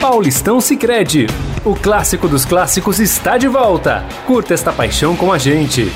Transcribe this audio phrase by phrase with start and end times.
[0.00, 1.26] Paulistão Sicredi.
[1.62, 4.02] O clássico dos clássicos está de volta.
[4.26, 5.92] Curta esta paixão com a gente.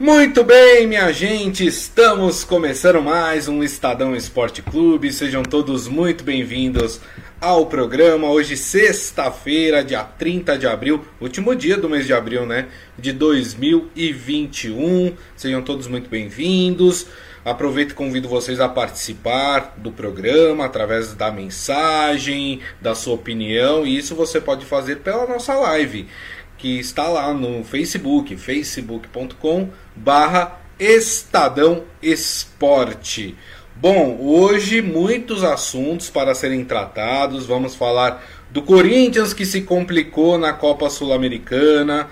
[0.00, 5.12] Muito bem, minha gente, estamos começando mais um Estadão Esporte Clube.
[5.12, 6.98] Sejam todos muito bem-vindos
[7.38, 8.30] ao programa.
[8.30, 12.68] Hoje, sexta-feira, dia 30 de abril, último dia do mês de abril, né?
[12.98, 15.12] De 2021.
[15.36, 17.06] Sejam todos muito bem-vindos.
[17.44, 23.98] Aproveito e convido vocês a participar do programa através da mensagem, da sua opinião, e
[23.98, 26.08] isso você pode fazer pela nossa live,
[26.56, 33.36] que está lá no Facebook, facebook.com barra Estadão Esporte.
[33.76, 37.44] Bom, hoje muitos assuntos para serem tratados.
[37.44, 42.08] Vamos falar do Corinthians que se complicou na Copa Sul-Americana,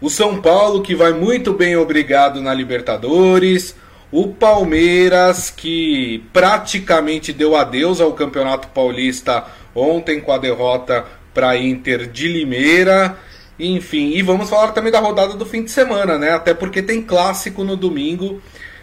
[0.00, 3.74] o São Paulo que vai muito bem obrigado na Libertadores,
[4.10, 12.06] o Palmeiras, que praticamente deu adeus ao Campeonato Paulista ontem com a derrota para Inter
[12.06, 13.18] de Limeira.
[13.58, 16.32] Enfim, e vamos falar também da rodada do fim de semana, né?
[16.32, 18.40] Até porque tem clássico no domingo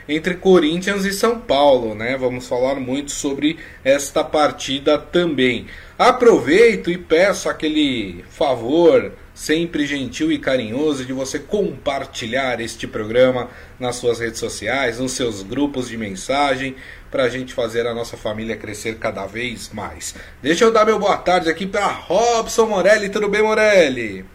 [0.08, 2.17] entre Corinthians e São Paulo, né?
[2.17, 5.67] Vamos falar muito sobre esta partida também.
[5.97, 13.95] Aproveito e peço aquele favor sempre gentil e carinhoso de você compartilhar este programa nas
[13.95, 16.75] suas redes sociais, nos seus grupos de mensagem,
[17.09, 20.16] para a gente fazer a nossa família crescer cada vez mais.
[20.42, 23.09] Deixa eu dar meu boa tarde aqui para Robson Morelli.
[23.09, 24.25] Tudo bem, Morelli?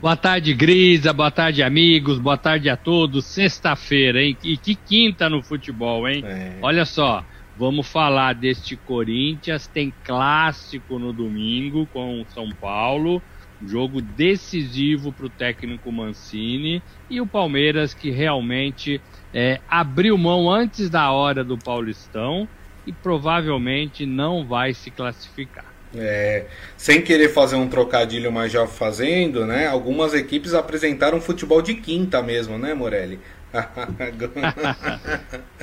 [0.00, 1.12] Boa tarde, Grisa.
[1.12, 2.18] Boa tarde, amigos.
[2.18, 3.24] Boa tarde a todos.
[3.24, 4.36] Sexta-feira, hein?
[4.44, 6.22] E que quinta no futebol, hein?
[6.24, 6.52] É.
[6.62, 7.24] Olha só,
[7.56, 9.66] vamos falar deste Corinthians.
[9.66, 13.20] Tem clássico no domingo com o São Paulo.
[13.66, 19.00] Jogo decisivo para o técnico Mancini e o Palmeiras que realmente
[19.34, 22.48] é, abriu mão antes da hora do Paulistão
[22.86, 25.66] e provavelmente não vai se classificar.
[25.94, 26.44] É,
[26.76, 29.66] sem querer fazer um trocadilho, mas já fazendo, né?
[29.66, 33.18] Algumas equipes apresentaram futebol de quinta mesmo, né, Morelli?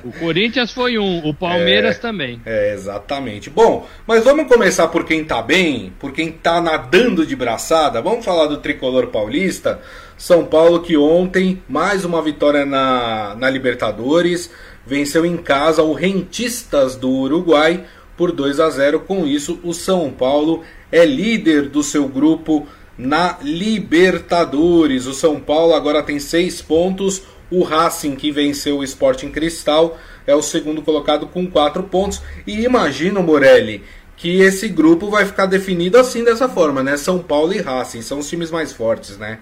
[0.04, 2.42] O Corinthians foi um, o Palmeiras é, também.
[2.46, 3.50] É, exatamente.
[3.50, 8.02] Bom, mas vamos começar por quem tá bem, por quem tá nadando de braçada.
[8.02, 9.80] Vamos falar do tricolor paulista.
[10.18, 14.50] São Paulo que ontem, mais uma vitória na, na Libertadores,
[14.86, 17.84] venceu em casa o Rentistas do Uruguai
[18.18, 19.02] por 2 a 0.
[19.02, 22.68] Com isso, o São Paulo é líder do seu grupo
[22.98, 25.06] na Libertadores.
[25.06, 27.24] O São Paulo agora tem seis pontos
[27.60, 32.22] o Racing, que venceu o Sporting Cristal, é o segundo colocado com 4 pontos.
[32.46, 33.84] E imagino, Morelli,
[34.18, 36.98] que esse grupo vai ficar definido assim dessa forma, né?
[36.98, 39.40] São Paulo e Racing são os times mais fortes, né?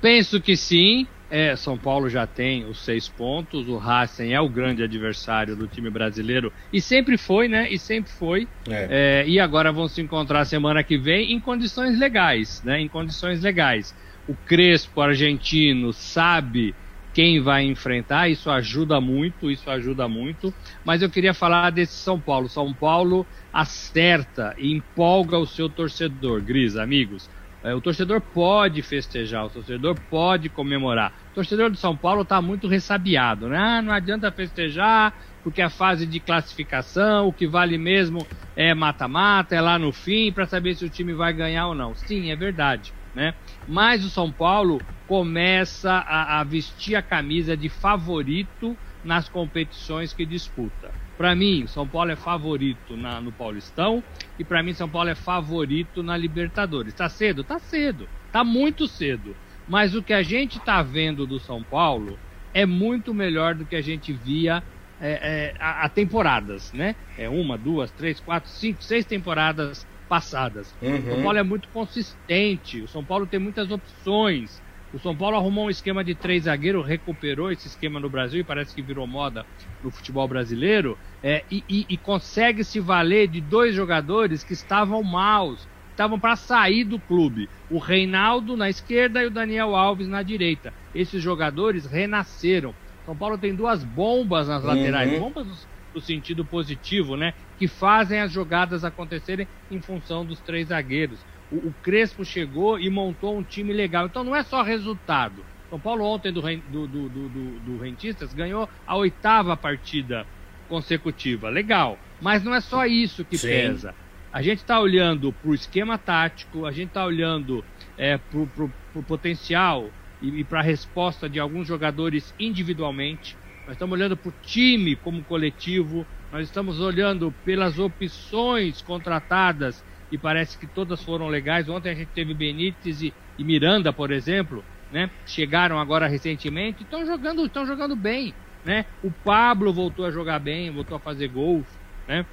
[0.00, 1.06] Penso que sim.
[1.30, 3.66] É, São Paulo já tem os seis pontos.
[3.66, 7.68] O Racing é o grande adversário do time brasileiro e sempre foi, né?
[7.70, 8.46] E sempre foi.
[8.68, 9.22] É.
[9.24, 12.78] É, e agora vão se encontrar semana que vem em condições legais, né?
[12.80, 13.94] Em condições legais
[14.26, 16.76] o Crespo argentino sabe
[17.12, 20.52] quem vai enfrentar, isso ajuda muito, isso ajuda muito.
[20.84, 22.48] Mas eu queria falar desse São Paulo.
[22.48, 27.30] São Paulo acerta e empolga o seu torcedor, Gris, amigos.
[27.62, 31.12] É, o torcedor pode festejar, o torcedor pode comemorar.
[31.30, 33.56] O torcedor do São Paulo está muito ressabiado, né?
[33.56, 39.54] Ah, não adianta festejar, porque a fase de classificação, o que vale mesmo é mata-mata,
[39.54, 41.94] é lá no fim, para saber se o time vai ganhar ou não.
[41.94, 43.34] Sim, é verdade né?
[43.66, 50.24] Mas o São Paulo começa a, a vestir a camisa de favorito nas competições que
[50.24, 50.92] disputa.
[51.16, 54.02] Para mim, São Paulo é favorito na, no Paulistão
[54.38, 56.94] e para mim São Paulo é favorito na Libertadores.
[56.94, 57.44] Tá cedo?
[57.44, 58.08] Tá cedo.
[58.32, 59.36] Tá muito cedo.
[59.68, 62.18] Mas o que a gente tá vendo do São Paulo
[62.52, 64.62] é muito melhor do que a gente via
[65.00, 66.96] é, é, há, temporadas, né?
[67.16, 70.74] É uma, duas, três, quatro, cinco, seis temporadas passadas.
[70.80, 70.98] Uhum.
[70.98, 74.62] O São Paulo é muito consistente, o São Paulo tem muitas opções.
[74.92, 78.44] O São Paulo arrumou um esquema de três zagueiros, recuperou esse esquema no Brasil e
[78.44, 79.44] parece que virou moda
[79.82, 80.96] no futebol brasileiro.
[81.20, 86.36] É, e, e, e consegue se valer de dois jogadores que estavam maus, estavam para
[86.36, 87.48] sair do clube.
[87.68, 90.72] O Reinaldo na esquerda e o Daniel Alves na direita.
[90.94, 92.72] Esses jogadores renasceram.
[93.04, 95.20] São Paulo tem duas bombas nas laterais, uhum.
[95.20, 97.32] bombas no sentido positivo, né?
[97.58, 101.20] Que fazem as jogadas acontecerem em função dos três zagueiros.
[101.50, 104.06] O, o Crespo chegou e montou um time legal.
[104.06, 105.44] Então não é só resultado.
[105.70, 110.26] São Paulo ontem do, do, do, do, do Rentistas ganhou a oitava partida
[110.68, 111.48] consecutiva.
[111.48, 111.98] Legal.
[112.20, 113.48] Mas não é só isso que Sim.
[113.48, 113.94] pesa.
[114.32, 117.64] A gente está olhando para o esquema tático, a gente está olhando
[117.96, 123.36] é, para o potencial e, e para a resposta de alguns jogadores individualmente.
[123.66, 129.82] Nós estamos olhando para o time como coletivo, nós estamos olhando pelas opções contratadas
[130.12, 131.68] e parece que todas foram legais.
[131.68, 134.62] Ontem a gente teve Benítez e, e Miranda, por exemplo,
[134.92, 135.10] né?
[135.26, 138.34] Chegaram agora recentemente, estão jogando, estão jogando bem,
[138.64, 138.84] né?
[139.02, 141.66] O Pablo voltou a jogar bem, voltou a fazer gols,
[142.06, 142.26] né?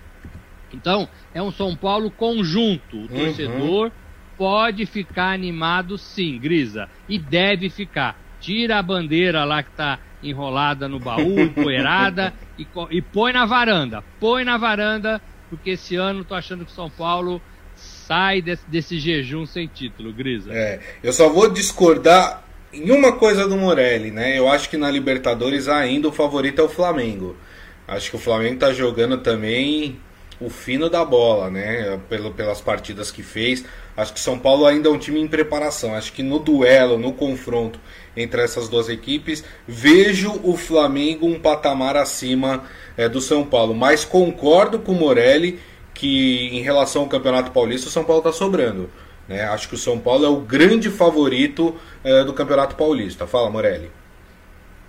[0.74, 2.98] Então, é um São Paulo conjunto.
[2.98, 3.08] O uhum.
[3.08, 3.92] torcedor
[4.38, 8.20] pode ficar animado sim, Grisa, e deve ficar.
[8.40, 14.04] Tira a bandeira lá que está enrolada no baú, poeirada, e, e põe na varanda.
[14.20, 17.42] Põe na varanda, porque esse ano tô achando que São Paulo
[17.76, 20.52] sai desse, desse jejum sem título, Grisa.
[20.54, 24.38] É, eu só vou discordar em uma coisa do Morelli, né?
[24.38, 27.36] Eu acho que na Libertadores ainda o favorito é o Flamengo.
[27.88, 30.00] Acho que o Flamengo tá jogando também
[30.40, 32.00] o fino da bola, né?
[32.10, 33.66] Pelo, pelas partidas que fez.
[33.96, 35.94] Acho que São Paulo ainda é um time em preparação.
[35.94, 37.80] Acho que no duelo, no confronto
[38.16, 42.64] entre essas duas equipes, vejo o Flamengo um patamar acima
[42.98, 43.74] é, do São Paulo.
[43.74, 45.60] Mas concordo com o Morelli
[45.94, 48.90] que em relação ao Campeonato Paulista, o São Paulo está sobrando.
[49.28, 49.44] Né?
[49.44, 53.28] Acho que o São Paulo é o grande favorito é, do Campeonato Paulista.
[53.28, 53.92] Fala, Morelli.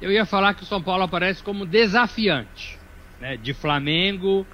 [0.01, 2.79] Eu ia falar que o São Paulo aparece como desafiante
[3.21, 3.37] né?
[3.37, 4.45] de Flamengo,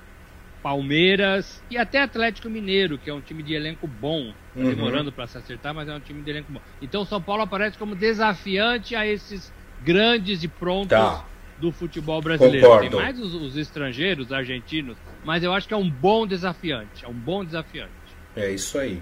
[0.69, 4.35] Palmeiras e até Atlético Mineiro, que é um time de elenco bom.
[4.55, 4.69] Tá uhum.
[4.69, 6.61] demorando para se acertar, mas é um time de elenco bom.
[6.83, 9.51] Então o São Paulo aparece como desafiante a esses
[9.83, 11.25] grandes e prontos tá.
[11.59, 12.67] do futebol brasileiro.
[12.67, 12.91] Concordo.
[12.91, 17.03] Tem mais os, os estrangeiros, argentinos, mas eu acho que é um bom desafiante.
[17.03, 17.91] É um bom desafiante.
[18.37, 19.01] É isso aí.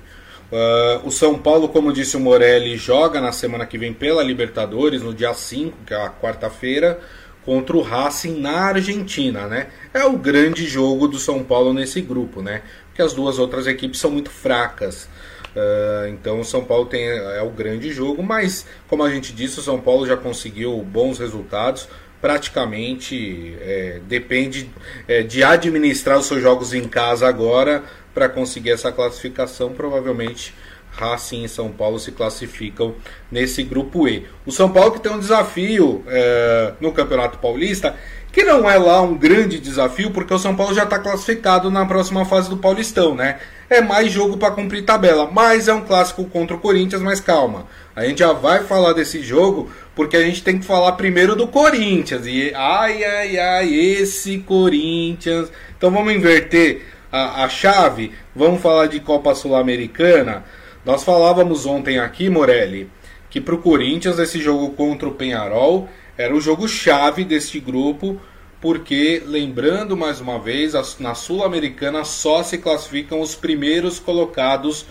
[0.53, 5.03] Uh, o São Paulo, como disse o Morelli, joga na semana que vem pela Libertadores,
[5.03, 7.01] no dia 5, que é a quarta-feira,
[7.47, 9.69] contra o Racing na Argentina, né?
[9.95, 12.63] É o grande jogo do São Paulo nesse grupo, né?
[12.89, 15.09] Porque as duas outras equipes são muito fracas.
[15.55, 19.61] Uh, então o São Paulo tem, é o grande jogo, mas como a gente disse,
[19.61, 21.89] o São Paulo já conseguiu bons resultados.
[22.21, 24.69] Praticamente é, depende
[25.07, 29.73] é, de administrar os seus jogos em casa agora para conseguir essa classificação.
[29.73, 30.53] Provavelmente
[30.97, 32.95] Racing e São Paulo se classificam
[33.31, 34.27] nesse grupo E.
[34.45, 37.95] O São Paulo que tem um desafio é, no Campeonato Paulista,
[38.33, 41.87] que não é lá um grande desafio, porque o São Paulo já está classificado na
[41.87, 43.39] próxima fase do Paulistão, né?
[43.69, 47.67] É mais jogo para cumprir tabela, mas é um clássico contra o Corinthians, mas calma.
[47.95, 51.49] A gente já vai falar desse jogo, porque a gente tem que falar primeiro do
[51.49, 52.27] Corinthians.
[52.27, 55.51] E ai, ai, ai, esse Corinthians.
[55.77, 60.45] Então vamos inverter a, a chave, vamos falar de Copa Sul-Americana.
[60.87, 62.89] Nós falávamos ontem aqui, Morelli,
[63.29, 68.21] que para o Corinthians esse jogo contra o Penharol era o jogo chave deste grupo,
[68.61, 74.87] porque, lembrando mais uma vez, na Sul-Americana só se classificam os primeiros colocados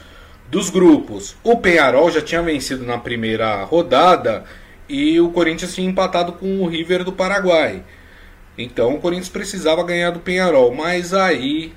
[0.52, 1.38] dos grupos.
[1.42, 4.44] O Penharol já tinha vencido na primeira rodada
[4.90, 7.86] e o Corinthians tinha empatado com o River do Paraguai.
[8.58, 11.72] Então o Corinthians precisava ganhar do Penharol, mas aí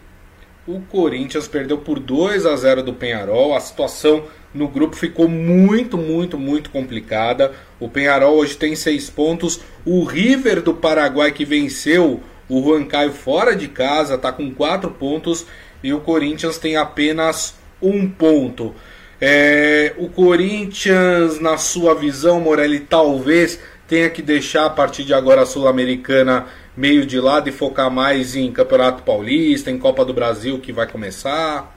[0.69, 3.57] o Corinthians perdeu por 2 a 0 do Penharol.
[3.57, 7.53] A situação no grupo ficou muito, muito, muito complicada.
[7.81, 9.61] O Penharol hoje tem 6 pontos.
[9.87, 12.21] O River do Paraguai, que venceu
[12.51, 15.47] o Juan Caio fora de casa, está com 4 pontos.
[15.83, 18.75] E o Corinthians tem apenas um ponto.
[19.19, 25.43] É, o Corinthians, na sua visão, Morelli, talvez tenha que deixar a partir de agora
[25.43, 26.47] a Sul-Americana
[26.79, 30.87] meio de lado e focar mais em Campeonato Paulista, em Copa do Brasil que vai
[30.87, 31.77] começar?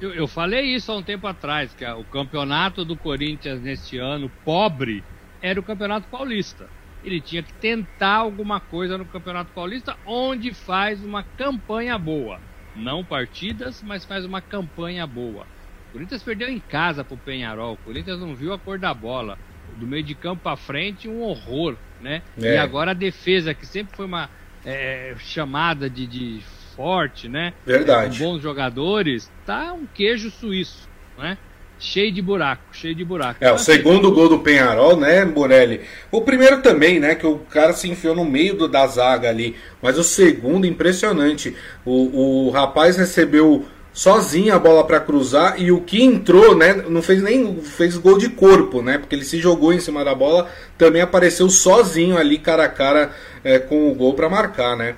[0.00, 4.28] Eu, eu falei isso há um tempo atrás, que o campeonato do Corinthians neste ano,
[4.44, 5.04] pobre,
[5.40, 6.68] era o Campeonato Paulista.
[7.04, 12.40] Ele tinha que tentar alguma coisa no Campeonato Paulista, onde faz uma campanha boa.
[12.74, 15.46] Não partidas, mas faz uma campanha boa.
[15.88, 17.74] O Corinthians perdeu em casa pro Penharol.
[17.74, 19.38] O Corinthians não viu a cor da bola.
[19.76, 22.22] Do meio de campo para frente, um horror né?
[22.40, 22.54] É.
[22.54, 24.30] E agora a defesa, que sempre foi uma
[24.64, 26.40] é, chamada de, de,
[26.76, 27.52] forte, né?
[27.64, 28.16] Verdade.
[28.22, 31.36] É, com bons jogadores, tá um queijo suíço, né?
[31.78, 33.42] Cheio de buraco, cheio de buraco.
[33.42, 35.82] É, o segundo gol do Penharol, né, Morelli?
[36.10, 39.56] O primeiro também, né, que o cara se enfiou no meio do, da zaga ali.
[39.82, 41.54] Mas o segundo, impressionante.
[41.84, 47.00] O, o rapaz recebeu sozinho a bola para cruzar e o que entrou, né, não
[47.00, 50.50] fez nem fez gol de corpo, né, porque ele se jogou em cima da bola,
[50.76, 53.10] também apareceu sozinho ali cara a cara
[53.42, 54.96] é, com o gol para marcar, né?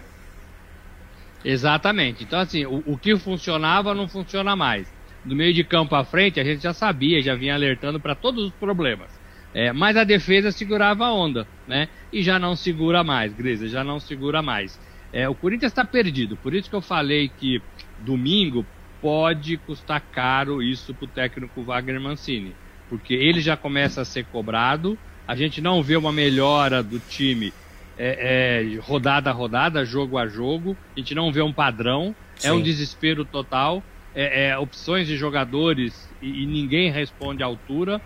[1.44, 2.24] Exatamente.
[2.24, 4.92] Então assim, o, o, que funcionava não funciona mais.
[5.24, 8.46] Do meio de campo à frente a gente já sabia, já vinha alertando para todos
[8.46, 9.16] os problemas.
[9.54, 11.88] É, mas a defesa segurava a onda, né?
[12.12, 14.78] E já não segura mais, Grisa, já não segura mais.
[15.12, 17.62] É, o Corinthians está perdido, por isso que eu falei que
[18.00, 18.66] domingo
[19.00, 22.54] pode custar caro isso para o técnico Wagner Mancini,
[22.88, 27.52] porque ele já começa a ser cobrado, a gente não vê uma melhora do time
[27.98, 30.76] é, é, rodada a rodada, jogo a jogo.
[30.96, 32.14] A gente não vê um padrão.
[32.36, 32.48] Sim.
[32.48, 33.82] É um desespero total.
[34.14, 38.00] É, é, opções de jogadores e, e, ninguém responde à altura,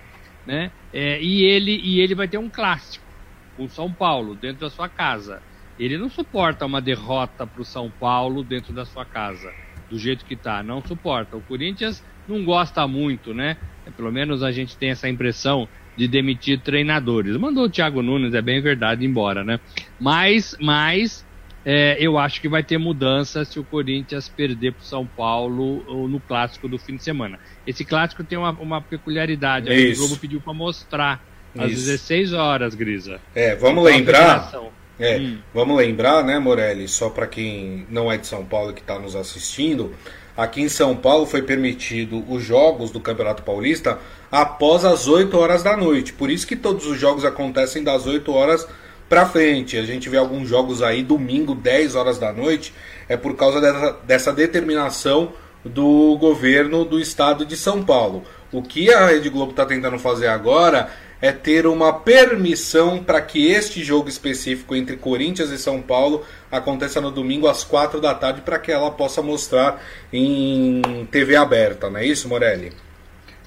[0.45, 0.73] né?
[0.93, 3.05] É, e ele e ele vai ter um clássico,
[3.57, 5.41] o São Paulo dentro da sua casa.
[5.79, 9.51] Ele não suporta uma derrota para o São Paulo dentro da sua casa,
[9.93, 10.63] do jeito que está.
[10.63, 11.37] Não suporta.
[11.37, 13.59] O Corinthians não gosta muito, né?
[13.87, 17.37] É, pelo menos a gente tem essa impressão de demitir treinadores.
[17.37, 19.61] Mandou o Thiago Nunes, é bem verdade, embora, né?
[20.01, 21.27] Mas, mas
[21.63, 26.09] é, eu acho que vai ter mudança se o Corinthians perder para o São Paulo
[26.09, 27.39] no clássico do fim de semana.
[27.67, 29.71] Esse clássico tem uma, uma peculiaridade.
[29.71, 31.23] o Globo pediu para mostrar
[31.59, 31.85] às Isso.
[31.85, 33.21] 16 horas, Grisa.
[33.35, 34.51] É, vamos então, lembrar.
[34.99, 35.39] É, hum.
[35.53, 36.87] vamos lembrar, né, Morelli?
[36.87, 39.95] Só para quem não é de São Paulo que está nos assistindo,
[40.37, 43.99] aqui em São Paulo foi permitido os jogos do Campeonato Paulista
[44.31, 46.13] após as 8 horas da noite.
[46.13, 48.67] Por isso que todos os jogos acontecem das 8 horas
[49.09, 49.77] para frente.
[49.77, 52.73] A gente vê alguns jogos aí domingo, 10 horas da noite,
[53.09, 55.33] é por causa dessa, dessa determinação
[55.65, 58.25] do governo do estado de São Paulo.
[58.51, 60.91] O que a Rede Globo está tentando fazer agora
[61.23, 67.01] é ter uma permissão para que este jogo específico entre Corinthians e São Paulo aconteça
[67.01, 69.81] no domingo às 4 da tarde para que ela possa mostrar
[70.13, 72.73] em TV aberta, não é isso, Morelli?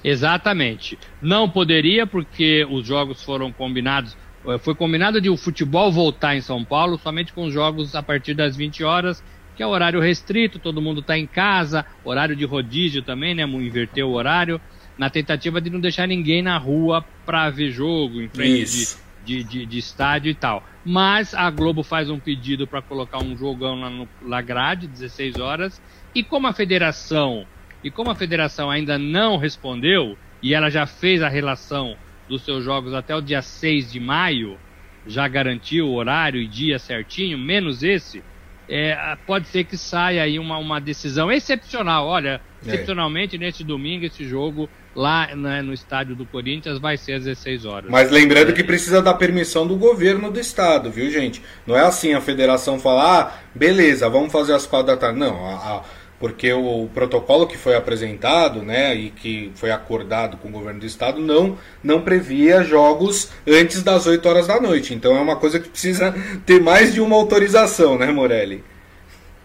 [0.02, 0.98] Exatamente.
[1.20, 4.16] Não poderia porque os jogos foram combinados
[4.46, 8.32] é, foi combinado de o futebol voltar em São Paulo somente com jogos a partir
[8.32, 9.22] das 20 horas,
[9.56, 13.42] que é horário restrito, todo mundo está em casa, horário de rodízio também, né?
[13.42, 14.60] Inverter o horário,
[14.98, 19.44] na tentativa de não deixar ninguém na rua para ver jogo, em frente de, de,
[19.44, 20.64] de, de, estádio e tal.
[20.84, 25.36] Mas a Globo faz um pedido para colocar um jogão lá no La Grade, 16
[25.36, 25.82] horas,
[26.14, 27.46] e como a federação,
[27.84, 31.96] e como a federação ainda não respondeu, e ela já fez a relação
[32.28, 34.58] dos seus jogos até o dia 6 de maio,
[35.06, 38.22] já garantiu o horário e dia certinho, menos esse,
[38.68, 42.06] é, pode ser que saia aí uma, uma decisão excepcional.
[42.06, 42.68] Olha, é.
[42.68, 47.66] excepcionalmente neste domingo, esse jogo lá né, no estádio do Corinthians vai ser às 16
[47.66, 47.90] horas.
[47.90, 51.42] Mas lembrando que precisa da permissão do governo do estado, viu, gente?
[51.66, 55.18] Não é assim a federação falar, ah, beleza, vamos fazer as quatro da tarde.
[55.18, 55.82] Não, a, a
[56.18, 60.86] porque o protocolo que foi apresentado, né, e que foi acordado com o governo do
[60.86, 64.94] estado não não previa jogos antes das 8 horas da noite.
[64.94, 66.14] Então é uma coisa que precisa
[66.46, 68.64] ter mais de uma autorização, né, Morelli?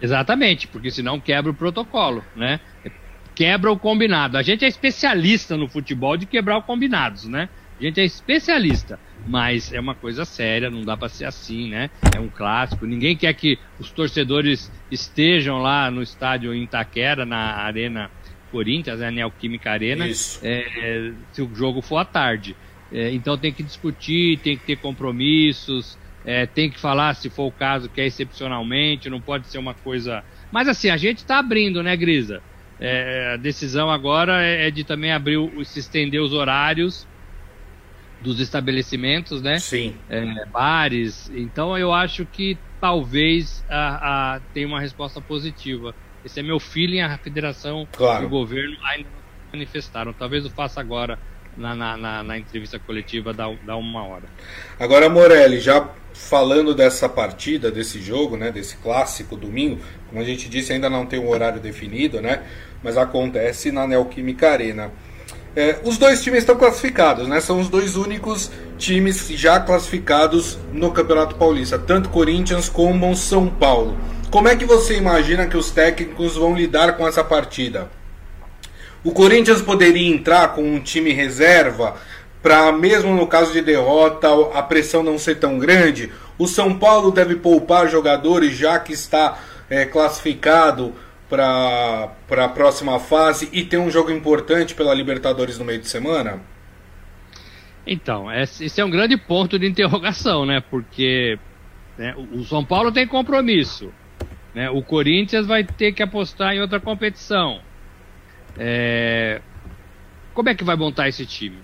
[0.01, 2.60] Exatamente, porque senão quebra o protocolo, né?
[3.36, 4.38] Quebra o combinado.
[4.38, 7.50] A gente é especialista no futebol de quebrar os combinados, né?
[7.80, 11.90] A gente é especialista, mas é uma coisa séria, não dá para ser assim, né?
[12.16, 12.86] É um clássico.
[12.86, 18.12] Ninguém quer que os torcedores estejam lá no estádio em Itaquera, na Arena
[18.52, 20.06] Corinthians, né, a Neoquímica Arena,
[20.44, 22.56] é, se o jogo for à tarde.
[22.92, 27.48] É, então tem que discutir, tem que ter compromissos, é, tem que falar, se for
[27.48, 30.24] o caso, que é excepcionalmente, não pode ser uma coisa.
[30.52, 32.44] Mas assim, a gente está abrindo, né, Grisa?
[32.84, 37.08] É, a decisão agora é, é de também abrir, se estender os horários
[38.20, 39.60] dos estabelecimentos, né?
[39.60, 39.96] Sim.
[40.10, 41.32] É, bares.
[41.34, 45.94] Então eu acho que talvez a, a, tenha uma resposta positiva.
[46.26, 48.24] Esse é meu feeling, a federação claro.
[48.24, 50.12] e o governo ainda não manifestaram.
[50.14, 51.20] Talvez eu faça agora
[51.56, 54.26] na, na, na, na entrevista coletiva da, da uma hora.
[54.80, 60.50] Agora, Morelli, já falando dessa partida, desse jogo, né, desse clássico domingo, como a gente
[60.50, 62.41] disse, ainda não tem um horário definido, né,
[62.84, 64.91] mas acontece na Neoquímica Arena.
[65.56, 67.41] É, os dois times estão classificados, né?
[67.41, 73.98] São os dois únicos times já classificados no Campeonato Paulista, tanto Corinthians como São Paulo.
[74.30, 77.89] Como é que você imagina que os técnicos vão lidar com essa partida?
[79.03, 81.96] O Corinthians poderia entrar com um time reserva
[82.41, 86.12] para, mesmo no caso de derrota, a pressão não ser tão grande?
[86.38, 89.38] O São Paulo deve poupar jogadores já que está
[89.72, 90.94] é, classificado
[91.30, 96.42] para a próxima fase e ter um jogo importante pela Libertadores no meio de semana?
[97.88, 100.62] Então, esse é um grande ponto de interrogação, né?
[100.70, 101.40] Porque
[101.98, 103.92] né, o São Paulo tem compromisso.
[104.54, 104.70] Né?
[104.70, 107.62] O Corinthians vai ter que apostar em outra competição.
[108.58, 109.42] É...
[110.34, 111.58] Como é que vai montar esse time?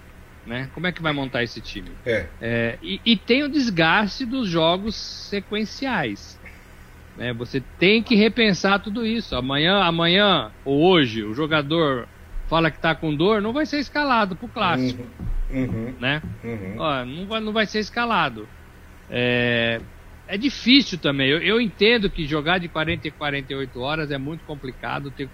[0.45, 0.69] Né?
[0.73, 1.91] Como é que vai montar esse time?
[2.05, 2.25] É.
[2.41, 6.36] É, e, e, tem o desgaste dos jogos sequenciais.
[7.17, 7.33] Né?
[7.33, 9.35] Você tem que repensar tudo isso.
[9.35, 12.07] Amanhã, amanhã ou hoje, o jogador
[12.47, 15.03] fala que está com dor, não vai ser escalado para o clássico.
[15.49, 16.21] Uhum, uhum, né?
[16.43, 16.75] Uhum.
[16.77, 18.47] Ó, não, vai, não vai ser escalado.
[19.09, 19.81] É,
[20.27, 21.27] é difícil também.
[21.27, 25.11] Eu, eu, entendo que jogar de 40 e 48 horas é muito complicado.
[25.11, 25.27] Ter,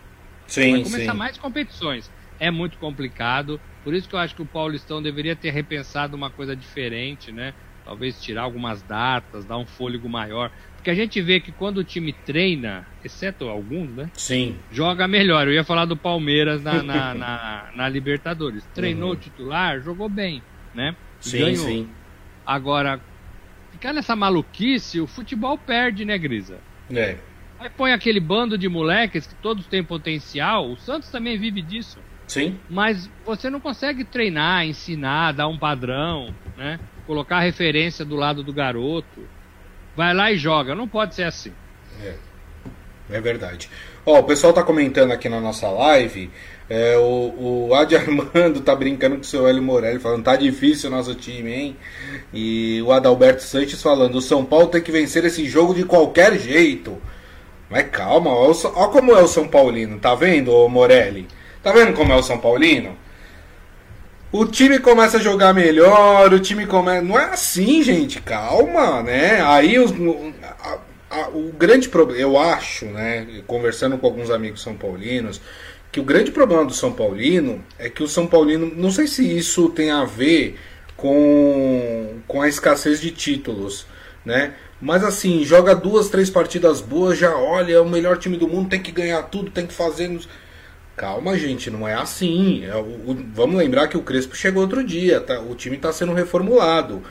[0.47, 1.17] sim, vai começar sim.
[1.17, 2.09] mais competições.
[2.39, 3.59] É muito complicado.
[3.83, 7.53] Por isso que eu acho que o Paulistão deveria ter repensado uma coisa diferente, né?
[7.83, 10.51] talvez tirar algumas datas, dar um fôlego maior.
[10.83, 14.11] Porque a gente vê que quando o time treina, exceto alguns, né?
[14.15, 14.57] Sim.
[14.69, 15.47] Joga melhor.
[15.47, 18.65] Eu ia falar do Palmeiras na, na, na, na Libertadores.
[18.75, 19.15] Treinou uhum.
[19.15, 20.43] titular, jogou bem,
[20.75, 20.93] né?
[21.21, 21.65] Sim, Ganhou.
[21.65, 21.89] sim.
[22.45, 22.99] Agora,
[23.71, 26.59] ficar nessa maluquice, o futebol perde, né, Grisa?
[26.93, 27.15] É.
[27.61, 30.69] Aí põe aquele bando de moleques que todos têm potencial.
[30.69, 31.97] O Santos também vive disso.
[32.27, 32.59] Sim.
[32.69, 36.77] Mas você não consegue treinar, ensinar, dar um padrão, né?
[37.07, 39.25] Colocar referência do lado do garoto
[39.95, 40.75] vai lá e joga.
[40.75, 41.51] Não pode ser assim.
[42.01, 42.13] É,
[43.11, 43.69] é verdade.
[44.05, 46.29] Ó, o pessoal tá comentando aqui na nossa live.
[46.69, 50.89] É, o, o Adi Armando tá brincando com o seu Hélio Morelli, falando tá difícil
[50.89, 51.77] o nosso time, hein?
[52.33, 56.37] E o Adalberto Sanches falando: o São Paulo tem que vencer esse jogo de qualquer
[56.37, 57.01] jeito.
[57.69, 61.27] Mas calma, ó, ó como é o São Paulino, tá vendo, Morelli?
[61.61, 62.97] Tá vendo como é o São Paulino?
[64.33, 67.03] O time começa a jogar melhor, o time começa.
[67.03, 69.39] Não é assim, gente, calma, né?
[69.43, 69.93] Aí os,
[70.59, 70.79] a,
[71.11, 73.43] a, o grande problema, eu acho, né?
[73.45, 75.39] Conversando com alguns amigos são paulinos,
[75.91, 79.37] que o grande problema do São Paulino é que o São Paulino, não sei se
[79.37, 80.57] isso tem a ver
[80.97, 83.85] com, com a escassez de títulos,
[84.25, 84.55] né?
[84.81, 88.69] Mas assim, joga duas, três partidas boas, já olha, é o melhor time do mundo,
[88.69, 90.09] tem que ganhar tudo, tem que fazer.
[90.95, 92.65] Calma, gente, não é assim.
[92.65, 95.91] É, o, o, vamos lembrar que o Crespo chegou outro dia, tá, o time está
[95.91, 97.01] sendo reformulado.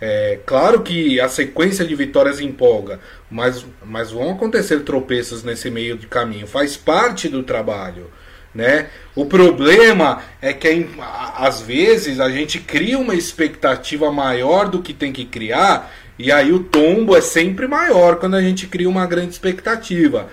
[0.00, 5.96] É, claro que a sequência de vitórias empolga, mas, mas vão acontecer tropeços nesse meio
[5.96, 8.10] de caminho, faz parte do trabalho.
[8.54, 8.88] Né?
[9.14, 10.88] O problema é que
[11.36, 16.52] às vezes a gente cria uma expectativa maior do que tem que criar, e aí
[16.52, 20.28] o tombo é sempre maior quando a gente cria uma grande expectativa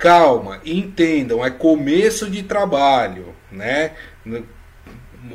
[0.00, 3.92] calma, entendam, é começo de trabalho, né?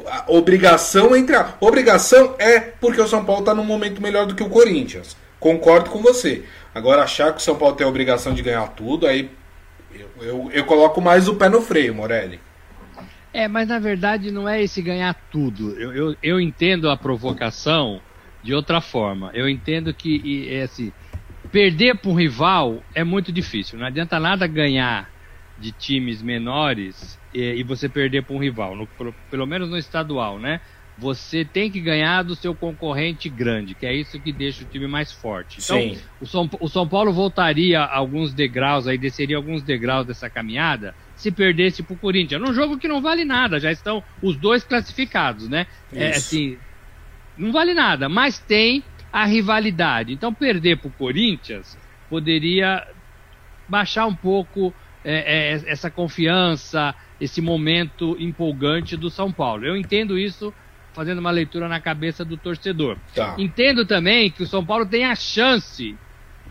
[0.08, 4.34] A obrigação entre a obrigação é porque o São Paulo está num momento melhor do
[4.34, 5.16] que o Corinthians.
[5.40, 6.44] Concordo com você.
[6.74, 9.30] Agora achar que o São Paulo tem a obrigação de ganhar tudo, aí
[9.94, 12.40] eu, eu, eu coloco mais o pé no freio, Morelli.
[13.32, 15.80] É, mas na verdade não é esse ganhar tudo.
[15.80, 18.02] Eu, eu, eu entendo a provocação
[18.42, 19.30] de outra forma.
[19.34, 20.92] Eu entendo que é assim,
[21.52, 23.78] perder para um rival é muito difícil.
[23.78, 25.10] Não adianta nada ganhar
[25.58, 28.88] de times menores e, e você perder para um rival, no,
[29.30, 30.60] pelo menos no estadual, né?
[30.98, 34.88] Você tem que ganhar do seu concorrente grande, que é isso que deixa o time
[34.88, 35.60] mais forte.
[35.62, 35.98] Então, Sim.
[36.22, 41.32] O, São, o São Paulo voltaria alguns degraus, aí desceria alguns degraus dessa caminhada, se
[41.32, 42.42] perdesse para o Corinthians.
[42.42, 45.68] Num jogo que não vale nada, já estão os dois classificados, né?
[45.92, 46.58] É, assim,
[47.38, 48.82] não vale nada, mas tem
[49.16, 50.12] a rivalidade.
[50.12, 51.78] Então, perder para o Corinthians
[52.10, 52.86] poderia
[53.66, 54.74] baixar um pouco
[55.06, 59.66] é, é, essa confiança, esse momento empolgante do São Paulo.
[59.66, 60.54] Eu entendo isso
[60.92, 62.98] fazendo uma leitura na cabeça do torcedor.
[63.16, 63.36] Tá.
[63.38, 65.96] Entendo também que o São Paulo tem a chance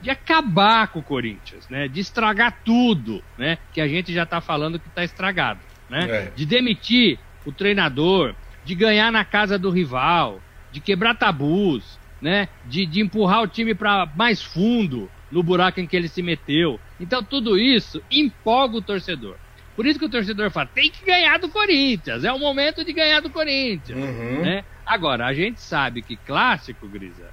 [0.01, 1.87] de acabar com o Corinthians, né?
[1.87, 3.59] De estragar tudo, né?
[3.75, 6.09] Que a gente já está falando que está estragado, né?
[6.09, 6.33] É.
[6.35, 10.41] De demitir o treinador, de ganhar na casa do rival,
[10.73, 12.49] de quebrar tabus, né?
[12.65, 16.81] De, de empurrar o time para mais fundo no buraco em que ele se meteu.
[16.99, 19.37] Então tudo isso empolga o torcedor.
[19.77, 22.95] Por isso que o torcedor fala, tem que ganhar do Corinthians, é o momento de
[22.95, 23.99] ganhar do Corinthians.
[23.99, 24.41] Uhum.
[24.41, 24.65] Né?
[24.87, 27.31] Agora, a gente sabe que clássico, Grisa,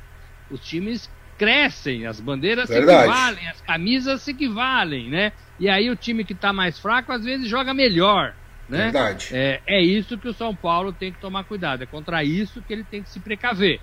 [0.50, 3.04] os times crescem, as bandeiras Verdade.
[3.04, 5.32] se equivalem, as camisas se equivalem, né?
[5.58, 8.34] E aí o time que está mais fraco às vezes joga melhor.
[8.68, 8.86] Né?
[8.86, 9.30] Verdade.
[9.32, 12.74] É, é isso que o São Paulo tem que tomar cuidado, é contra isso que
[12.74, 13.80] ele tem que se precaver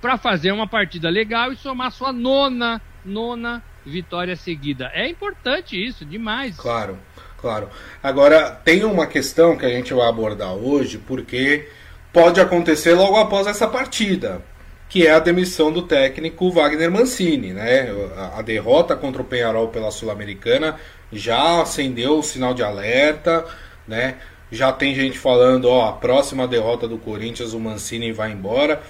[0.00, 4.90] para fazer uma partida legal e somar sua nona, nona vitória seguida.
[4.92, 6.56] É importante isso, demais.
[6.56, 6.98] Claro,
[7.38, 7.68] claro.
[8.02, 11.68] Agora, tem uma questão que a gente vai abordar hoje, porque
[12.12, 14.42] pode acontecer logo após essa partida,
[14.88, 17.88] que é a demissão do técnico Wagner Mancini, né?
[18.34, 20.76] A derrota contra o Penharol pela Sul-Americana
[21.12, 23.44] já acendeu o sinal de alerta,
[23.86, 24.16] né?
[24.50, 28.80] Já tem gente falando, ó, a próxima derrota do Corinthians, o Mancini vai embora.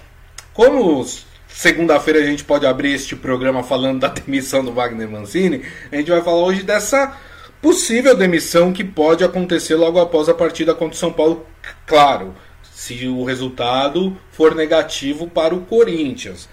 [0.57, 1.07] Como
[1.47, 6.11] segunda-feira a gente pode abrir este programa falando da demissão do Wagner Mancini, a gente
[6.11, 7.15] vai falar hoje dessa
[7.61, 11.45] possível demissão que pode acontecer logo após a partida contra o São Paulo,
[11.85, 12.35] claro,
[12.73, 16.49] se o resultado for negativo para o Corinthians.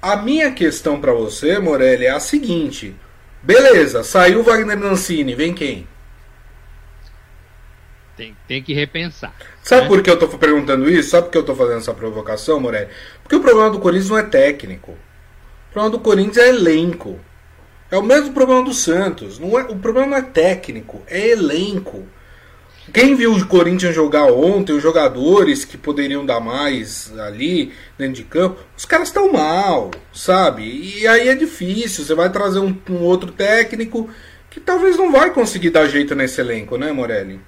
[0.00, 2.94] A minha questão para você, Morelli, é a seguinte:
[3.42, 5.88] beleza, saiu o Wagner Mancini, vem quem?
[8.20, 9.34] Tem, tem que repensar.
[9.62, 9.88] Sabe né?
[9.88, 11.08] por que eu estou perguntando isso?
[11.08, 12.88] Sabe por que eu estou fazendo essa provocação, Morelli?
[13.22, 14.92] Porque o problema do Corinthians não é técnico.
[14.92, 17.18] O problema do Corinthians é elenco.
[17.90, 19.38] É o mesmo problema do Santos.
[19.38, 22.04] Não é, o problema não é técnico, é elenco.
[22.92, 28.24] Quem viu o Corinthians jogar ontem, os jogadores que poderiam dar mais ali dentro de
[28.24, 30.98] campo, os caras estão mal, sabe?
[30.98, 32.04] E aí é difícil.
[32.04, 34.10] Você vai trazer um, um, outro técnico
[34.50, 37.40] que talvez não vai conseguir dar jeito nesse elenco, né, Morelli?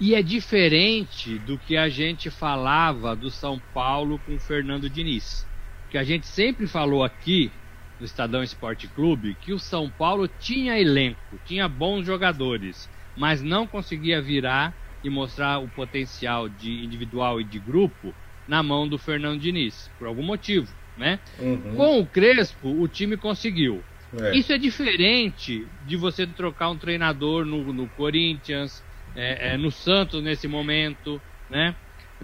[0.00, 5.46] E é diferente do que a gente falava do São Paulo com o Fernando Diniz.
[5.90, 7.52] Que a gente sempre falou aqui
[7.98, 13.66] no Estadão Esporte Clube que o São Paulo tinha elenco, tinha bons jogadores mas não
[13.66, 18.14] conseguia virar e mostrar o potencial de individual e de grupo
[18.46, 21.18] na mão do Fernando Diniz, por algum motivo, né?
[21.38, 21.74] Uhum.
[21.76, 23.82] Com o Crespo, o time conseguiu.
[24.18, 24.36] É.
[24.36, 28.82] Isso é diferente de você trocar um treinador no, no Corinthians,
[29.14, 31.74] é, é, no Santos nesse momento, né?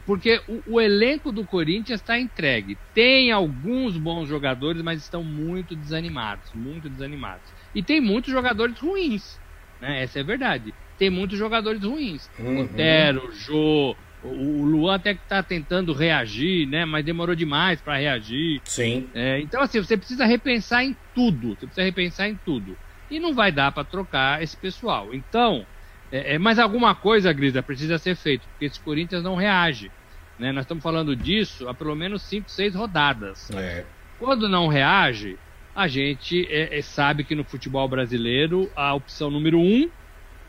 [0.04, 2.76] Porque o, o elenco do Corinthians está entregue.
[2.92, 7.50] Tem alguns bons jogadores, mas estão muito desanimados, muito desanimados.
[7.74, 9.38] E tem muitos jogadores ruins.
[9.80, 10.02] Né?
[10.02, 10.74] Essa é a verdade.
[10.98, 12.30] Tem muitos jogadores ruins.
[12.38, 12.62] Uhum.
[12.62, 16.84] Otero, Jô, o Luan até que está tentando reagir, né?
[16.84, 18.60] Mas demorou demais para reagir.
[18.64, 19.08] Sim.
[19.14, 21.50] É, então, assim, você precisa repensar em tudo.
[21.50, 22.76] Você precisa repensar em tudo.
[23.10, 25.14] E não vai dar para trocar esse pessoal.
[25.14, 25.66] Então,
[26.10, 29.90] é, é, mas alguma coisa, Grisa, precisa ser feito, porque esse Corinthians não reage.
[30.38, 30.52] Né?
[30.52, 33.50] Nós estamos falando disso há pelo menos 5, 6 rodadas.
[33.52, 33.84] É.
[34.18, 35.38] Quando não reage,
[35.74, 39.90] a gente é, é, sabe que no futebol brasileiro a opção número um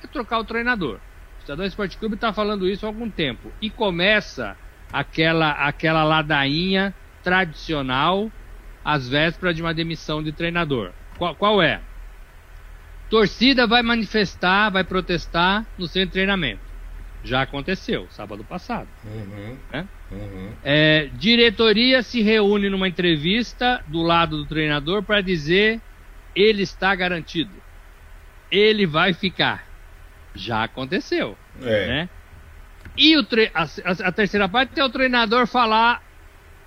[0.04, 0.96] é trocar o treinador.
[0.96, 3.52] O Estadão Esporte Clube está falando isso há algum tempo.
[3.62, 4.56] E começa
[4.92, 6.94] aquela, aquela ladainha
[7.24, 8.32] tradicional
[8.86, 10.92] às vésperas de uma demissão de treinador.
[11.18, 11.82] Qual, qual é?
[13.10, 16.62] Torcida vai manifestar, vai protestar no de treinamento.
[17.24, 18.88] Já aconteceu, sábado passado.
[19.06, 19.88] Uhum, né?
[20.12, 20.52] uhum.
[20.64, 25.82] É, diretoria se reúne numa entrevista do lado do treinador para dizer
[26.36, 27.52] ele está garantido.
[28.52, 29.66] Ele vai ficar.
[30.36, 31.38] Já aconteceu.
[31.62, 31.88] É.
[31.88, 32.10] Né?
[32.96, 33.16] E
[33.54, 36.02] a, a, a terceira parte é o treinador falar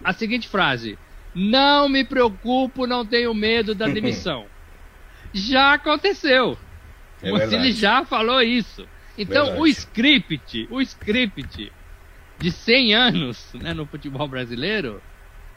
[0.02, 0.98] a seguinte frase:
[1.34, 4.46] Não me preocupo, não tenho medo da demissão.
[5.32, 6.58] já aconteceu.
[7.22, 8.86] É ele já falou isso.
[9.16, 9.62] Então, Verdade.
[9.62, 11.72] o script, o script
[12.38, 15.02] de 100 anos né, no futebol brasileiro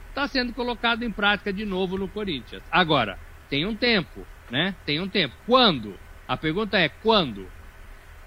[0.10, 2.62] está sendo colocado em prática de novo no Corinthians.
[2.72, 3.18] Agora,
[3.50, 4.76] tem um tempo, né?
[4.86, 5.34] Tem um tempo.
[5.46, 5.98] Quando?
[6.28, 7.48] A pergunta é quando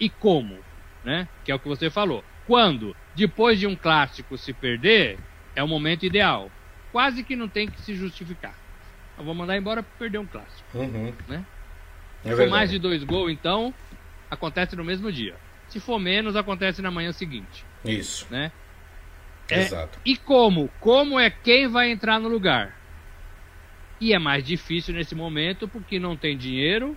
[0.01, 0.59] e como,
[1.05, 1.29] né?
[1.45, 2.25] Que é o que você falou.
[2.47, 5.19] Quando, depois de um clássico se perder,
[5.55, 6.51] é o momento ideal.
[6.93, 8.55] Quase que não tem que se justificar.
[9.19, 11.13] Eu vou mandar embora para perder um clássico, uhum.
[11.29, 11.45] né?
[12.25, 13.73] É Se for mais de dois gols, então
[14.31, 15.35] acontece no mesmo dia.
[15.69, 17.65] Se for menos, acontece na manhã seguinte.
[17.85, 18.27] Isso.
[18.31, 18.53] Né?
[19.49, 19.99] É, Exato.
[20.05, 20.69] E como?
[20.81, 22.77] Como é quem vai entrar no lugar?
[24.01, 26.97] E é mais difícil nesse momento porque não tem dinheiro,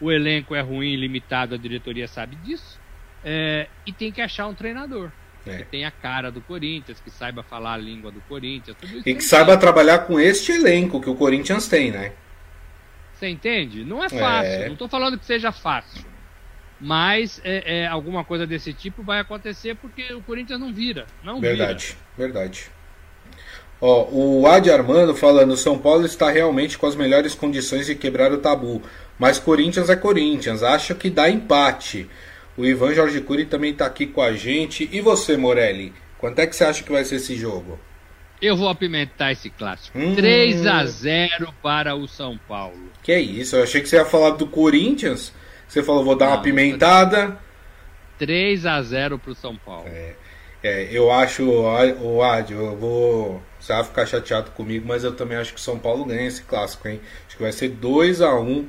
[0.00, 2.78] o elenco é ruim, limitado, a diretoria sabe disso,
[3.24, 5.10] é, e tem que achar um treinador.
[5.46, 5.58] É.
[5.58, 9.08] Que tenha a cara do Corinthians, que saiba falar a língua do Corinthians, tudo isso.
[9.08, 12.12] E que saiba trabalhar com este elenco que o Corinthians tem, né?
[13.12, 13.84] Você entende?
[13.84, 14.52] Não é fácil.
[14.52, 14.66] É.
[14.66, 16.04] Não estou falando que seja fácil
[16.80, 21.06] mas é, é, alguma coisa desse tipo vai acontecer porque o Corinthians não vira.
[21.22, 22.28] Não verdade, vira.
[22.28, 22.66] verdade.
[23.80, 28.32] Ó, o Adi Armando falando: São Paulo está realmente com as melhores condições de quebrar
[28.32, 28.82] o tabu,
[29.18, 32.08] mas Corinthians é Corinthians, acha que dá empate.
[32.56, 34.88] O Ivan Jorge Cury também está aqui com a gente.
[34.92, 35.92] E você, Morelli?
[36.18, 37.78] Quanto é que você acha que vai ser esse jogo?
[38.40, 39.98] Eu vou apimentar esse clássico.
[39.98, 40.14] Hum.
[40.14, 42.90] 3 a 0 para o São Paulo.
[43.02, 43.56] Que é isso?
[43.56, 45.32] Eu achei que você ia falar do Corinthians.
[45.66, 47.38] Você falou, vou dar Não, uma pimentada.
[48.18, 49.86] 3 a 0 pro São Paulo.
[49.88, 50.14] É,
[50.62, 53.42] é, eu acho, o Ad, eu vou.
[53.58, 56.42] Você vai ficar chateado comigo, mas eu também acho que o São Paulo ganha esse
[56.42, 57.00] clássico, hein?
[57.26, 58.68] Acho que vai ser 2 a 1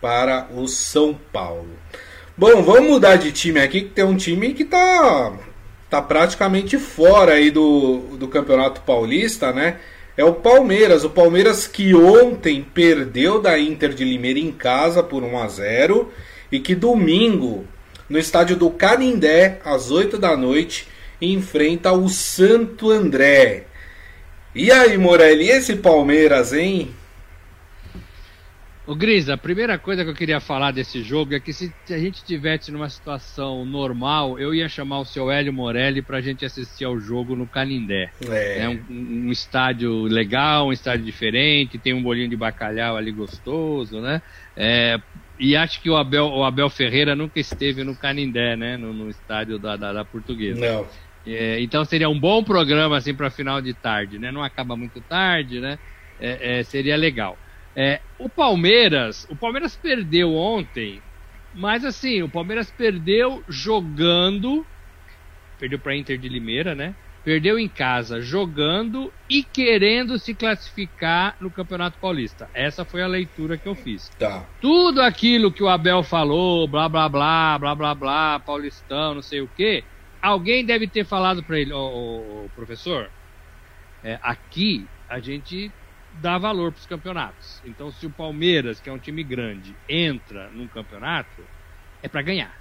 [0.00, 1.70] para o São Paulo.
[2.38, 5.32] Bom, vamos mudar de time aqui, que tem um time que tá,
[5.88, 9.78] tá praticamente fora aí do, do Campeonato Paulista, né?
[10.18, 11.02] É o Palmeiras.
[11.02, 16.12] O Palmeiras que ontem perdeu da Inter de Limeira em casa por 1 a 0
[16.52, 17.64] e que domingo,
[18.06, 20.88] no estádio do Canindé, às 8 da noite,
[21.22, 23.64] enfrenta o Santo André.
[24.54, 26.94] E aí, Morelli, esse Palmeiras, hein?
[28.86, 31.98] O Gris, a primeira coisa que eu queria falar desse jogo é que se a
[31.98, 36.44] gente tivesse numa situação normal, eu ia chamar o seu Hélio Morelli para a gente
[36.44, 38.12] assistir ao jogo no Canindé.
[38.30, 38.60] É.
[38.60, 44.00] é um, um, estádio legal, um estádio diferente, tem um bolinho de bacalhau ali gostoso,
[44.00, 44.22] né?
[44.56, 45.00] É,
[45.36, 48.76] e acho que o Abel, o Abel Ferreira nunca esteve no Canindé, né?
[48.76, 50.60] No, no estádio da, da, da Portuguesa.
[50.60, 50.86] Não.
[51.26, 54.30] É, então seria um bom programa assim para final de tarde, né?
[54.30, 55.76] Não acaba muito tarde, né?
[56.20, 57.36] É, é, seria legal.
[57.76, 61.02] É, o Palmeiras, o Palmeiras perdeu ontem
[61.52, 64.66] Mas assim, o Palmeiras perdeu jogando,
[65.58, 66.96] perdeu para Inter de Limeira, né?
[67.22, 72.48] Perdeu em casa jogando e querendo se classificar no Campeonato Paulista.
[72.54, 74.08] Essa foi a leitura que eu fiz.
[74.18, 74.48] Tá.
[74.60, 79.40] Tudo aquilo que o Abel falou, blá blá blá, blá blá blá, Paulistão, não sei
[79.40, 79.84] o quê,
[80.22, 83.10] alguém deve ter falado para ele, ô, professor,
[84.04, 85.72] é, aqui a gente
[86.20, 87.60] dá valor para os campeonatos.
[87.64, 91.42] Então, se o Palmeiras, que é um time grande, entra num campeonato,
[92.02, 92.54] é para ganhar.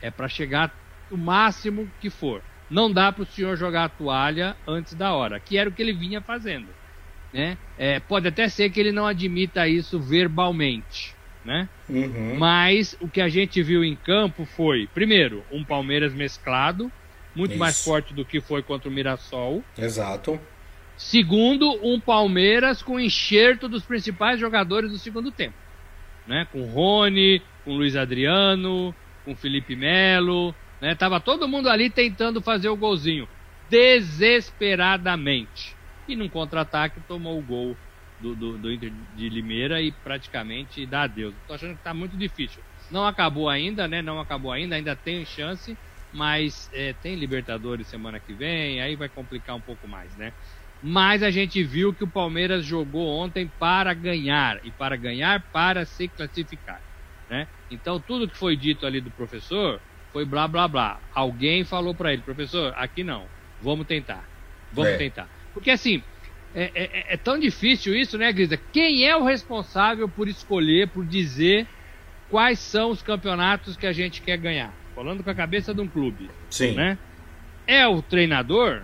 [0.00, 0.74] É para chegar
[1.10, 2.42] o máximo que for.
[2.70, 5.82] Não dá para o senhor jogar a toalha antes da hora, que era o que
[5.82, 6.68] ele vinha fazendo.
[7.32, 7.56] Né?
[7.76, 11.68] É, pode até ser que ele não admita isso verbalmente, né?
[11.88, 12.36] Uhum.
[12.38, 16.90] Mas o que a gente viu em campo foi, primeiro, um Palmeiras mesclado,
[17.34, 17.58] muito isso.
[17.58, 19.62] mais forte do que foi contra o Mirassol.
[19.76, 20.40] Exato.
[20.98, 25.54] Segundo, um Palmeiras com enxerto dos principais jogadores do segundo tempo.
[26.26, 26.44] Né?
[26.50, 28.92] Com Rony, com Luiz Adriano,
[29.24, 30.52] com Felipe Melo.
[30.80, 30.96] Né?
[30.96, 33.28] Tava todo mundo ali tentando fazer o golzinho.
[33.70, 35.76] Desesperadamente.
[36.08, 37.76] E num contra-ataque tomou o gol
[38.18, 41.32] do, do, do, Inter de Limeira e praticamente dá adeus.
[41.46, 42.60] Tô achando que tá muito difícil.
[42.90, 44.02] Não acabou ainda, né?
[44.02, 45.78] Não acabou ainda, ainda tem chance,
[46.12, 50.32] mas é, tem Libertadores semana que vem, aí vai complicar um pouco mais, né?
[50.82, 55.84] Mas a gente viu que o Palmeiras jogou ontem para ganhar e para ganhar para
[55.84, 56.80] se classificar,
[57.28, 57.46] né?
[57.70, 59.80] Então tudo que foi dito ali do professor
[60.12, 61.00] foi blá blá blá.
[61.14, 63.26] Alguém falou para ele, professor, aqui não,
[63.60, 64.24] vamos tentar,
[64.72, 64.96] vamos é.
[64.96, 66.02] tentar, porque assim
[66.54, 68.56] é, é, é, é, tão difícil isso, né, Grisa?
[68.72, 71.66] Quem é o responsável por escolher, por dizer
[72.30, 74.72] quais são os campeonatos que a gente quer ganhar?
[74.94, 76.74] Falando com a cabeça de um clube, Sim.
[76.74, 76.98] né?
[77.66, 78.82] É o treinador?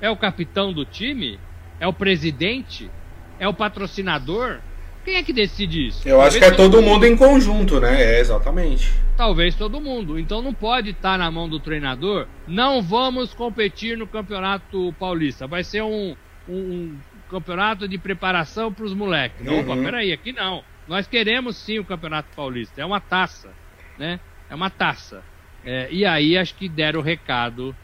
[0.00, 1.38] É o capitão do time?
[1.80, 2.90] É o presidente?
[3.38, 4.60] É o patrocinador?
[5.04, 6.08] Quem é que decide isso?
[6.08, 8.02] Eu Talvez acho que é todo mundo, mundo em conjunto, né?
[8.02, 8.92] É, exatamente.
[9.16, 10.18] Talvez todo mundo.
[10.18, 12.26] Então não pode estar na mão do treinador.
[12.46, 15.46] Não vamos competir no Campeonato Paulista.
[15.46, 16.16] Vai ser um,
[16.48, 16.98] um, um
[17.30, 19.46] campeonato de preparação para os moleques.
[19.46, 19.60] Uhum.
[19.60, 20.64] Opa, peraí, aqui não.
[20.88, 22.80] Nós queremos sim o Campeonato Paulista.
[22.80, 23.50] É uma taça,
[23.96, 24.18] né?
[24.50, 25.22] É uma taça.
[25.64, 27.76] É, e aí acho que deram o recado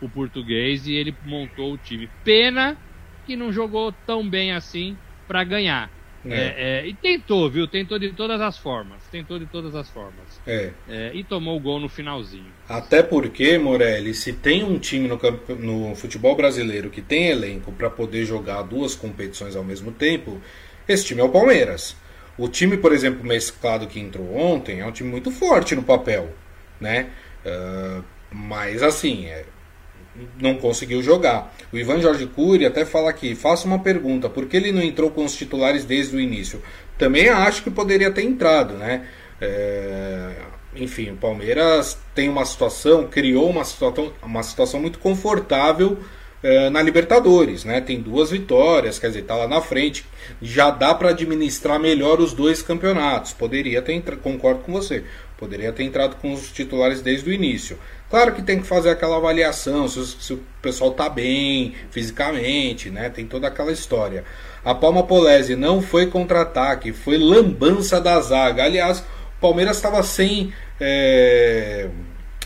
[0.00, 2.08] o português e ele montou o time.
[2.24, 2.76] Pena
[3.26, 5.90] que não jogou tão bem assim para ganhar.
[6.24, 6.34] É.
[6.34, 7.66] É, é, e tentou, viu?
[7.66, 9.02] Tentou de todas as formas.
[9.10, 10.40] Tentou de todas as formas.
[10.46, 10.70] É.
[10.88, 12.52] é e tomou o gol no finalzinho.
[12.68, 15.18] Até porque, Morelli, se tem um time no,
[15.56, 20.40] no futebol brasileiro que tem elenco para poder jogar duas competições ao mesmo tempo,
[20.86, 21.96] esse time é o Palmeiras.
[22.36, 26.34] O time, por exemplo, mesclado que entrou ontem, é um time muito forte no papel,
[26.80, 27.10] né?
[27.44, 29.44] Uh, mas assim, é,
[30.40, 31.54] não conseguiu jogar.
[31.72, 35.10] O Ivan Jorge Cury até fala aqui, faça uma pergunta, por que ele não entrou
[35.10, 36.62] com os titulares desde o início?
[36.98, 39.06] Também acho que poderia ter entrado, né?
[39.40, 40.32] É...
[40.76, 45.98] Enfim, o Palmeiras tem uma situação, criou uma situação, uma situação muito confortável
[46.42, 47.80] é, na Libertadores, né?
[47.80, 50.06] Tem duas vitórias, quer dizer, tá lá na frente.
[50.40, 53.32] Já dá para administrar melhor os dois campeonatos.
[53.32, 55.04] Poderia ter entrado, concordo com você,
[55.36, 57.78] poderia ter entrado com os titulares desde o início.
[58.10, 63.08] Claro que tem que fazer aquela avaliação se, se o pessoal tá bem fisicamente, né?
[63.08, 64.24] Tem toda aquela história.
[64.64, 68.64] A Palma Polese não foi contra-ataque, foi lambança da zaga.
[68.64, 71.88] Aliás, o Palmeiras estava sem é,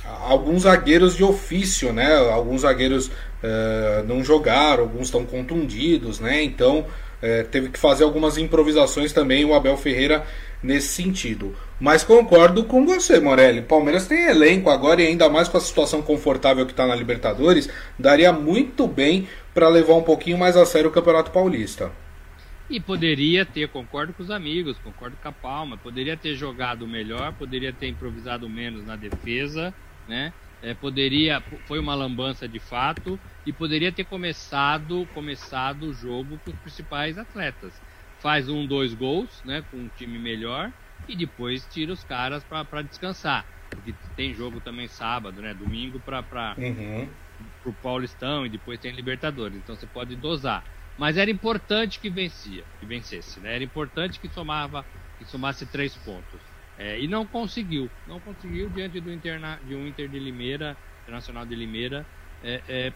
[0.04, 2.14] alguns zagueiros de ofício, né?
[2.30, 3.10] Alguns zagueiros
[3.42, 6.42] é, não jogaram, alguns estão contundidos, né?
[6.42, 6.84] Então
[7.22, 10.26] é, teve que fazer algumas improvisações também o Abel Ferreira
[10.62, 11.56] nesse sentido.
[11.80, 13.60] Mas concordo com você, Morelli.
[13.60, 17.68] Palmeiras tem elenco agora e ainda mais com a situação confortável que está na Libertadores,
[17.98, 21.90] daria muito bem para levar um pouquinho mais a sério o Campeonato Paulista.
[22.70, 27.32] E poderia ter, concordo com os amigos, concordo com a Palma, poderia ter jogado melhor,
[27.34, 29.74] poderia ter improvisado menos na defesa,
[30.08, 30.32] né?
[30.62, 36.52] É, poderia, foi uma lambança de fato e poderia ter começado, começado o jogo com
[36.52, 37.72] os principais atletas.
[38.18, 40.72] Faz um, dois gols, né, com um time melhor
[41.08, 43.44] e depois tira os caras para descansar.
[43.70, 45.52] Porque tem jogo também sábado, né?
[45.54, 47.08] Domingo para uhum.
[47.64, 49.56] o Paulistão e depois tem Libertadores.
[49.56, 50.64] Então você pode dosar.
[50.96, 53.56] Mas era importante que vencia, que vencesse, né?
[53.56, 54.84] Era importante que somava,
[55.18, 56.40] que somasse três pontos.
[56.78, 61.44] É, e não conseguiu, não conseguiu diante do Interna, de um Inter de Limeira, Internacional
[61.44, 62.06] de Limeira.
[62.42, 62.92] É, é,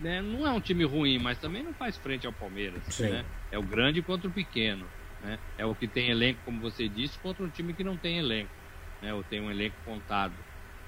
[0.00, 0.22] né?
[0.22, 2.82] Não é um time ruim, mas também não faz frente ao Palmeiras.
[2.98, 3.24] Né?
[3.50, 4.86] É o grande contra o pequeno.
[5.24, 5.38] Né?
[5.56, 8.50] É o que tem elenco, como você disse, contra um time que não tem elenco,
[9.00, 9.12] né?
[9.14, 10.34] ou tem um elenco contado.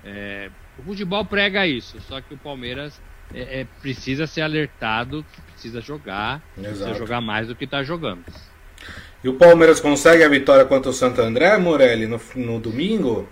[0.05, 3.01] É, o futebol prega isso, só que o Palmeiras
[3.35, 6.69] é, é, precisa ser alertado precisa jogar, Exato.
[6.69, 8.25] precisa jogar mais do que está jogando.
[9.25, 13.29] E o Palmeiras consegue a vitória contra o Santo André, Morelli, no, no domingo?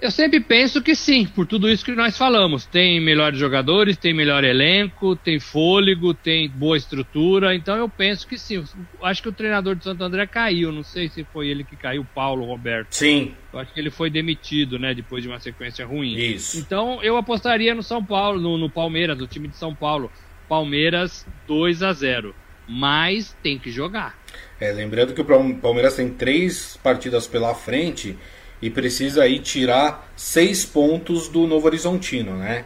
[0.00, 2.64] Eu sempre penso que sim, por tudo isso que nós falamos.
[2.64, 7.54] Tem melhores jogadores, tem melhor elenco, tem fôlego, tem boa estrutura.
[7.54, 8.64] Então eu penso que sim.
[9.02, 10.72] Acho que o treinador de Santo André caiu.
[10.72, 12.94] Não sei se foi ele que caiu, Paulo Roberto.
[12.94, 13.34] Sim.
[13.52, 14.94] Eu acho que ele foi demitido, né?
[14.94, 16.14] Depois de uma sequência ruim.
[16.14, 16.58] Isso.
[16.58, 20.10] Então eu apostaria no São Paulo, no, no Palmeiras, no time de São Paulo.
[20.48, 22.34] Palmeiras 2 a 0
[22.66, 24.18] Mas tem que jogar.
[24.58, 28.16] É, lembrando que o Palmeiras tem três partidas pela frente
[28.60, 32.64] e precisa aí tirar seis pontos do Novo Horizontino, né?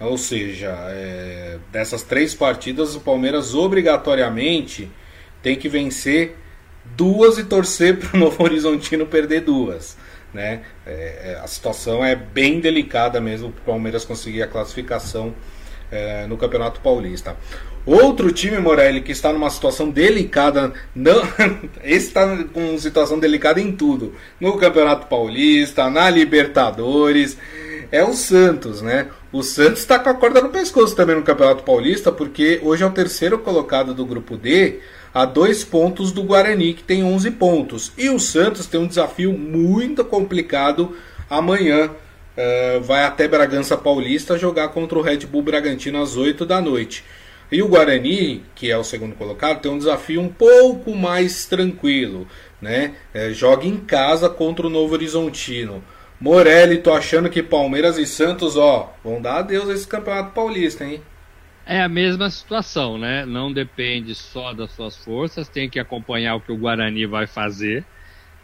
[0.00, 4.88] Ou seja, é, dessas três partidas o Palmeiras obrigatoriamente
[5.42, 6.36] tem que vencer
[6.96, 9.96] duas e torcer para o Novo Horizontino perder duas.
[10.32, 10.62] Né?
[10.86, 15.34] É, é a situação é bem delicada mesmo para o Palmeiras conseguir a classificação
[15.90, 17.36] é, no Campeonato Paulista.
[17.86, 21.22] Outro time, Morelli, que está numa situação delicada, não,
[21.82, 24.14] esse está com situação delicada em tudo.
[24.40, 27.38] No Campeonato Paulista, na Libertadores,
[27.90, 29.08] é o Santos, né?
[29.32, 32.86] O Santos está com a corda no pescoço também no Campeonato Paulista, porque hoje é
[32.86, 34.80] o terceiro colocado do Grupo D,
[35.12, 37.92] a dois pontos do Guarani, que tem 11 pontos.
[37.96, 40.96] E o Santos tem um desafio muito complicado
[41.28, 41.90] amanhã.
[41.90, 47.04] Uh, vai até Bragança Paulista jogar contra o Red Bull Bragantino às 8 da noite.
[47.50, 52.26] E o Guarani, que é o segundo colocado, tem um desafio um pouco mais tranquilo,
[52.60, 52.94] né?
[53.14, 55.82] É, joga em casa contra o Novo Horizontino.
[56.20, 60.84] Morelli, tô achando que Palmeiras e Santos, ó, vão dar adeus a esse campeonato paulista,
[60.84, 61.00] hein?
[61.64, 63.24] É a mesma situação, né?
[63.24, 67.84] Não depende só das suas forças, tem que acompanhar o que o Guarani vai fazer.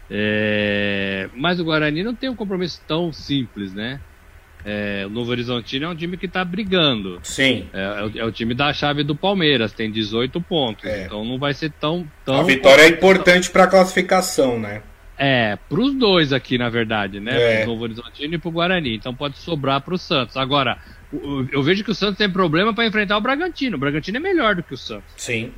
[0.09, 1.27] É...
[1.33, 3.99] Mas o Guarani não tem um compromisso tão simples, né?
[4.65, 7.19] É, o Novo Horizontino é um time que está brigando.
[7.21, 7.67] Sim.
[7.71, 10.83] É, é, o, é, o, time da chave do Palmeiras, tem 18 pontos.
[10.85, 11.05] É.
[11.05, 12.07] Então não vai ser tão.
[12.25, 14.81] tão a vitória é importante para a classificação, né?
[15.17, 17.39] É, para os dois aqui, na verdade, né?
[17.39, 17.57] É.
[17.59, 18.95] Pro Novo Horizontino e pro Guarani.
[18.95, 20.35] Então pode sobrar para o Santos.
[20.35, 20.79] Agora,
[21.51, 23.77] eu vejo que o Santos tem problema para enfrentar o Bragantino.
[23.77, 25.13] O Bragantino é melhor do que o Santos.
[25.15, 25.53] Sim.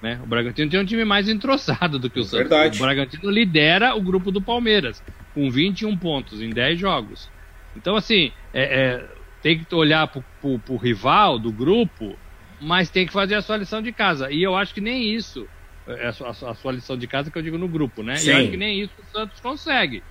[0.00, 0.20] Né?
[0.22, 2.48] O Bragantino tem um time mais entroçado do que o Santos.
[2.48, 2.78] Verdade.
[2.78, 5.02] O Bragantino lidera o grupo do Palmeiras,
[5.34, 7.33] com 21 pontos em 10 jogos.
[7.76, 9.08] Então, assim, é, é,
[9.42, 12.16] tem que olhar pro, pro, pro, rival do grupo,
[12.60, 14.30] mas tem que fazer a sua lição de casa.
[14.30, 15.48] E eu acho que nem isso,
[15.86, 18.16] é a sua, a sua lição de casa que eu digo no grupo, né?
[18.16, 18.28] Sim.
[18.28, 20.02] E eu acho que nem isso o Santos consegue.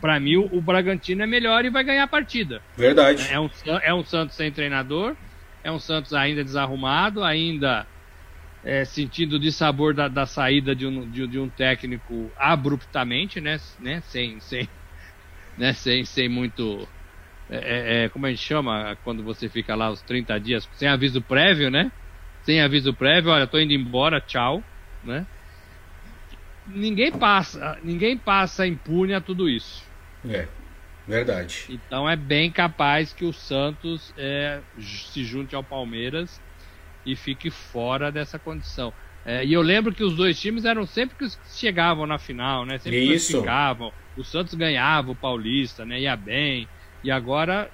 [0.00, 2.60] Para mim, o, o, Bragantino é melhor e vai ganhar a partida.
[2.76, 3.26] Verdade.
[3.30, 3.48] É um,
[3.82, 5.16] é um Santos sem treinador,
[5.62, 7.86] é um Santos ainda desarrumado, ainda
[8.64, 13.58] é, sentindo de sabor da, da saída de um, de, de, um técnico abruptamente, né?
[13.78, 14.02] né?
[14.06, 14.68] Sem, sem,
[15.56, 15.72] né?
[15.72, 16.88] Sem, sem muito.
[17.48, 20.88] É, é, é, como a gente chama quando você fica lá os 30 dias sem
[20.88, 21.92] aviso prévio, né?
[22.42, 24.64] Sem aviso prévio, olha, tô indo embora, tchau,
[25.02, 25.26] né?
[26.66, 29.82] Ninguém passa, ninguém passa impune a tudo isso.
[30.26, 30.48] É,
[31.06, 31.66] verdade.
[31.68, 36.40] Então é bem capaz que o Santos é, se junte ao Palmeiras
[37.04, 38.92] e fique fora dessa condição.
[39.24, 42.78] É, e eu lembro que os dois times eram sempre que chegavam na final, né?
[42.78, 43.32] Sempre Isso.
[43.32, 43.92] classificavam.
[44.16, 46.00] O Santos ganhava o Paulista, né?
[46.00, 46.68] Ia bem.
[47.02, 47.70] E agora,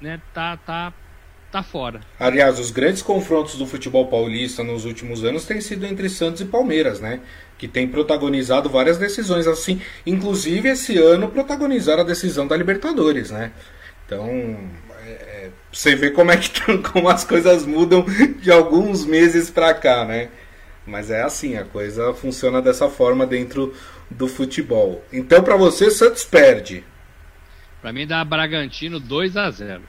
[0.00, 0.92] né, tá, tá,
[1.52, 2.00] tá fora.
[2.18, 6.46] Aliás, os grandes confrontos do futebol paulista nos últimos anos têm sido entre Santos e
[6.46, 7.20] Palmeiras, né?
[7.58, 9.80] Que tem protagonizado várias decisões assim.
[10.04, 13.52] Inclusive, esse ano protagonizaram a decisão da Libertadores, né?
[14.06, 14.26] Então,
[15.04, 16.50] é, é você vê como é que
[16.92, 18.04] como as coisas mudam
[18.40, 20.30] de alguns meses para cá, né?
[20.86, 23.72] Mas é assim, a coisa funciona dessa forma dentro
[24.10, 25.04] do futebol.
[25.12, 26.84] Então, para você, Santos perde.
[27.80, 29.82] Para mim, dá Bragantino 2 a 0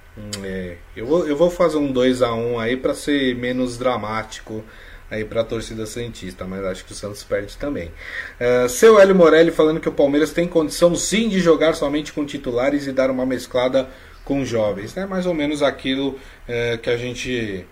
[0.44, 4.64] é, eu, vou, eu vou fazer um 2 a 1 aí para ser menos dramático
[5.10, 7.92] aí para a torcida santista, mas acho que o Santos perde também.
[8.40, 12.26] Uh, seu Hélio Morelli falando que o Palmeiras tem condição sim de jogar somente com
[12.26, 13.88] titulares e dar uma mesclada
[14.24, 15.06] com jovens, né?
[15.06, 17.66] Mais ou menos aquilo uh, que a gente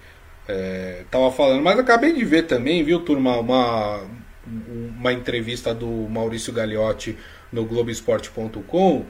[1.06, 4.02] estava uh, falando, mas acabei de ver também, viu, turma, uma
[4.46, 7.18] uma entrevista do Maurício Gagliotti
[7.52, 9.06] no Globoesporte.com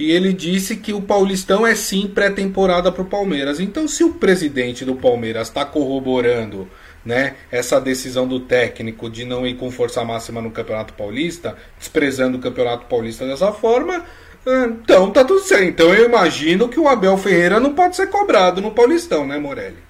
[0.00, 3.60] e ele disse que o Paulistão é sim pré-temporada para o Palmeiras.
[3.60, 6.66] Então, se o presidente do Palmeiras está corroborando
[7.04, 12.38] né, essa decisão do técnico de não ir com força máxima no Campeonato Paulista, desprezando
[12.38, 14.04] o Campeonato Paulista dessa forma,
[14.46, 15.64] então tá tudo certo.
[15.64, 19.89] Então eu imagino que o Abel Ferreira não pode ser cobrado no Paulistão, né, Morelli?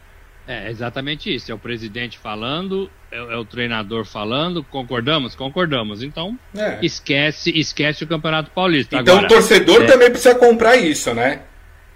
[0.50, 1.52] É exatamente isso.
[1.52, 4.64] É o presidente falando, é, é o treinador falando.
[4.64, 5.36] Concordamos?
[5.36, 6.02] Concordamos.
[6.02, 6.78] Então, é.
[6.82, 8.96] esquece esquece o Campeonato Paulista.
[8.96, 9.86] Então Agora, o torcedor é...
[9.86, 11.42] também precisa comprar isso, né?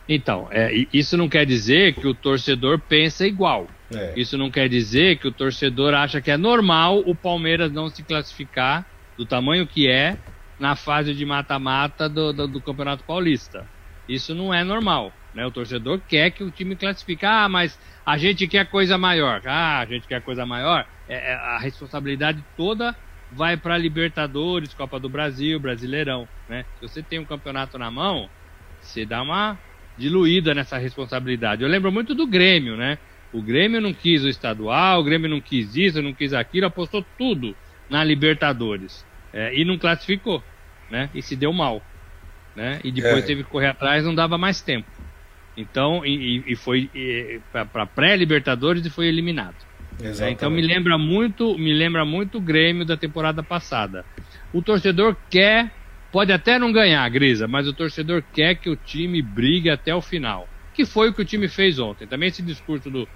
[0.08, 3.66] Então, é, isso não quer dizer que o torcedor pensa igual.
[3.92, 4.12] É.
[4.16, 8.02] Isso não quer dizer que o torcedor acha que é normal o Palmeiras não se
[8.02, 8.86] classificar
[9.16, 10.16] do tamanho que é
[10.58, 13.66] na fase de mata-mata do, do, do, Campeonato Paulista.
[14.08, 15.12] Isso não é normal.
[15.34, 15.44] Né?
[15.44, 17.26] O torcedor quer que o time classifique.
[17.26, 19.42] Ah, mas a gente quer coisa maior.
[19.44, 20.86] Ah, a gente quer coisa maior.
[21.08, 22.94] É, é a responsabilidade toda
[23.32, 26.28] vai para Libertadores, Copa do Brasil, Brasileirão.
[26.48, 26.64] Né?
[26.76, 28.30] Se você tem um campeonato na mão,
[28.80, 29.58] você dá uma
[29.98, 31.62] diluída nessa responsabilidade.
[31.62, 32.98] Eu lembro muito do Grêmio, né?
[33.32, 37.04] O Grêmio não quis o estadual, o Grêmio não quis isso, não quis aquilo, apostou
[37.18, 37.56] tudo
[37.90, 39.04] na Libertadores.
[39.32, 40.42] É, e não classificou,
[40.88, 41.10] né?
[41.12, 41.82] E se deu mal.
[42.54, 42.80] Né?
[42.84, 43.26] E depois é.
[43.26, 44.88] teve que correr atrás, não dava mais tempo.
[45.56, 46.90] Então, e, e foi
[47.72, 49.56] para pré-Libertadores e foi eliminado.
[50.02, 54.04] É, então me lembra muito, me lembra muito o Grêmio da temporada passada.
[54.52, 55.70] O torcedor quer,
[56.10, 60.00] pode até não ganhar, Grisa, mas o torcedor quer que o time brigue até o
[60.00, 60.48] final.
[60.72, 62.06] Que foi o que o time fez ontem.
[62.06, 63.08] Também esse discurso do,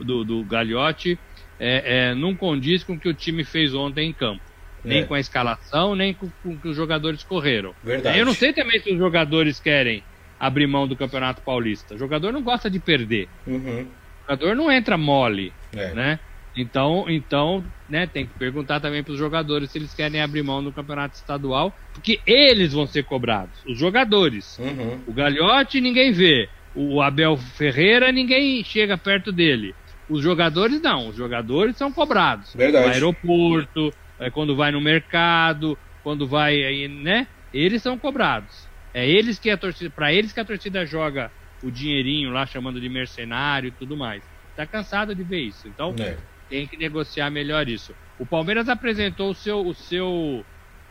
[0.00, 1.18] do, do Gagliotti
[1.60, 4.42] é, é, não condiz com o que o time fez ontem em campo.
[4.82, 5.04] Nem é.
[5.04, 7.74] com a escalação, nem com, com o que os jogadores correram.
[7.84, 8.18] Verdade.
[8.18, 10.02] Eu não sei também se os jogadores querem
[10.42, 11.94] abrir mão do Campeonato Paulista.
[11.94, 13.28] O jogador não gosta de perder.
[13.46, 13.86] Uhum.
[13.86, 15.94] O jogador não entra mole, é.
[15.94, 16.18] né?
[16.56, 20.62] Então, então, né, tem que perguntar também para os jogadores se eles querem abrir mão
[20.62, 24.58] do campeonato estadual, porque eles vão ser cobrados, os jogadores.
[24.58, 25.00] Uhum.
[25.06, 29.74] O Galhote ninguém vê, o Abel Ferreira ninguém chega perto dele.
[30.10, 32.52] Os jogadores não, os jogadores são cobrados.
[32.54, 32.86] Verdade.
[32.86, 37.28] No aeroporto, é, quando vai no mercado, quando vai, né?
[37.54, 38.71] Eles são cobrados.
[38.94, 41.30] É eles que a torcida, para eles que a torcida joga
[41.62, 44.22] o dinheirinho lá chamando de mercenário e tudo mais.
[44.54, 45.66] Tá cansado de ver isso.
[45.68, 46.16] Então, é.
[46.48, 47.94] tem que negociar melhor isso.
[48.18, 50.44] O Palmeiras apresentou o seu o seu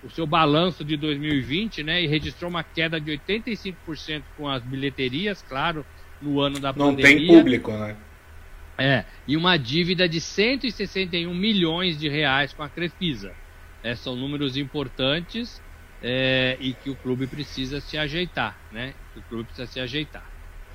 [0.03, 5.43] o seu balanço de 2020, né, e registrou uma queda de 85% com as bilheterias,
[5.47, 5.85] claro,
[6.19, 7.13] no ano da Não pandemia.
[7.13, 7.95] Não tem público, né?
[8.79, 13.31] É, e uma dívida de 161 milhões de reais com a Crefisa.
[13.83, 15.61] É, são números importantes
[16.01, 18.93] é, e que o clube precisa se ajeitar, né?
[19.15, 20.23] O clube precisa se ajeitar.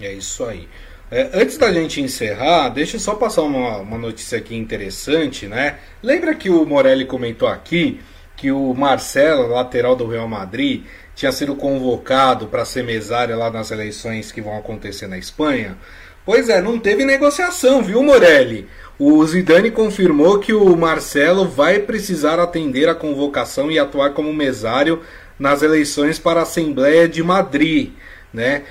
[0.01, 0.69] É isso aí.
[1.11, 5.79] É, antes da gente encerrar, deixa eu só passar uma, uma notícia aqui interessante, né?
[6.03, 8.01] Lembra que o Morelli comentou aqui
[8.37, 13.71] que o Marcelo, lateral do Real Madrid, tinha sido convocado para ser mesário lá nas
[13.71, 15.79] eleições que vão acontecer na Espanha?
[16.27, 18.69] Pois é, não teve negociação, viu, Morelli?
[18.99, 25.03] O Zidane confirmou que o Marcelo vai precisar atender a convocação e atuar como mesário
[25.39, 27.93] nas eleições para a Assembleia de Madrid,
[28.35, 28.65] né?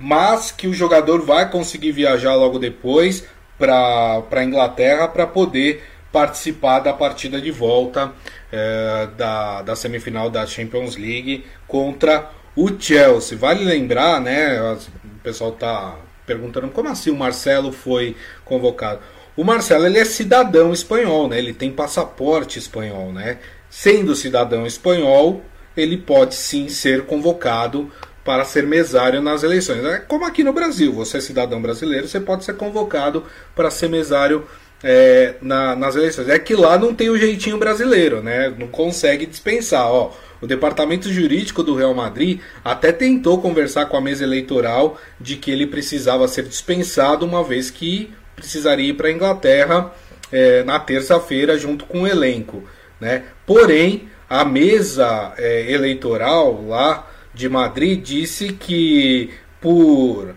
[0.00, 3.26] Mas que o jogador vai conseguir viajar logo depois
[3.58, 8.10] para a Inglaterra para poder participar da partida de volta
[8.50, 13.36] é, da, da semifinal da Champions League contra o Chelsea.
[13.36, 14.62] Vale lembrar, né?
[14.62, 14.78] O
[15.22, 15.94] pessoal tá
[16.32, 19.00] perguntando como assim o Marcelo foi convocado.
[19.36, 21.38] O Marcelo ele é cidadão espanhol, né?
[21.38, 23.38] Ele tem passaporte espanhol, né?
[23.68, 25.42] Sendo cidadão espanhol,
[25.76, 27.90] ele pode sim ser convocado
[28.24, 29.84] para ser mesário nas eleições.
[29.84, 33.24] É como aqui no Brasil, você é cidadão brasileiro, você pode ser convocado
[33.54, 34.46] para ser mesário
[34.82, 36.28] é, na, nas eleições.
[36.28, 38.54] É que lá não tem o jeitinho brasileiro, né?
[38.58, 39.86] Não consegue dispensar.
[39.86, 40.12] Ó,
[40.42, 45.52] o departamento jurídico do Real Madrid até tentou conversar com a mesa eleitoral de que
[45.52, 49.92] ele precisava ser dispensado, uma vez que precisaria ir para a Inglaterra
[50.32, 52.64] é, na terça-feira junto com o elenco.
[53.00, 53.22] Né?
[53.46, 59.30] Porém, a mesa é, eleitoral lá de Madrid disse que
[59.60, 60.34] por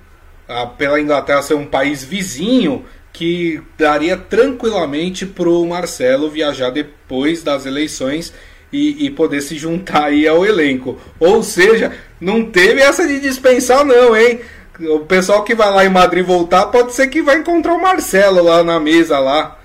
[0.48, 7.42] a, pela Inglaterra ser um país vizinho que daria tranquilamente para o Marcelo viajar depois
[7.42, 8.32] das eleições
[8.76, 11.00] e, e, poder se juntar aí ao elenco.
[11.18, 14.42] Ou seja, não teve essa de dispensar não, hein?
[14.80, 18.44] O pessoal que vai lá em Madrid voltar pode ser que vai encontrar o Marcelo
[18.44, 19.58] lá na mesa lá.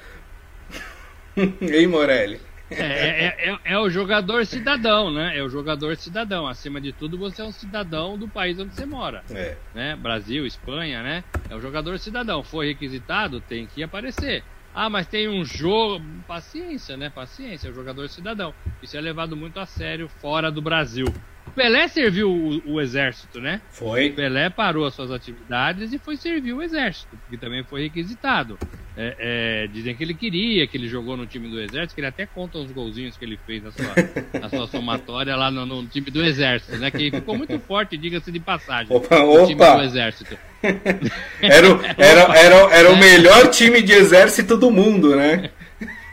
[1.37, 2.41] hein, Morelli?
[2.71, 5.37] É, é, é, é, o jogador cidadão, né?
[5.37, 6.47] É o jogador cidadão.
[6.47, 9.25] Acima de tudo, você é um cidadão do país onde você mora.
[9.35, 9.57] É.
[9.75, 9.97] Né?
[9.97, 11.25] Brasil, Espanha, né?
[11.49, 12.45] É o jogador cidadão.
[12.45, 14.45] Foi requisitado, tem que aparecer.
[14.73, 16.05] Ah, mas tem um jogo.
[16.27, 17.11] Paciência, né?
[17.11, 18.55] Paciência, é o jogador cidadão.
[18.81, 21.07] Isso é levado muito a sério fora do Brasil.
[21.51, 23.61] O Pelé serviu o, o, exército, né?
[23.71, 24.11] Foi.
[24.11, 28.57] O Pelé parou as suas atividades e foi servir o exército, que também foi requisitado.
[28.97, 32.07] É, é, dizem que ele queria, que ele jogou no time do exército, que ele
[32.07, 35.87] até conta os golzinhos que ele fez na sua, na sua somatória lá no, no,
[35.87, 36.89] time do exército, né?
[36.89, 38.97] Que ficou muito forte, diga-se de passagem.
[38.97, 39.47] Opa, opa.
[39.47, 40.39] time do exército.
[41.43, 41.67] era,
[41.99, 45.51] era, era, era o melhor time de exército do mundo, né?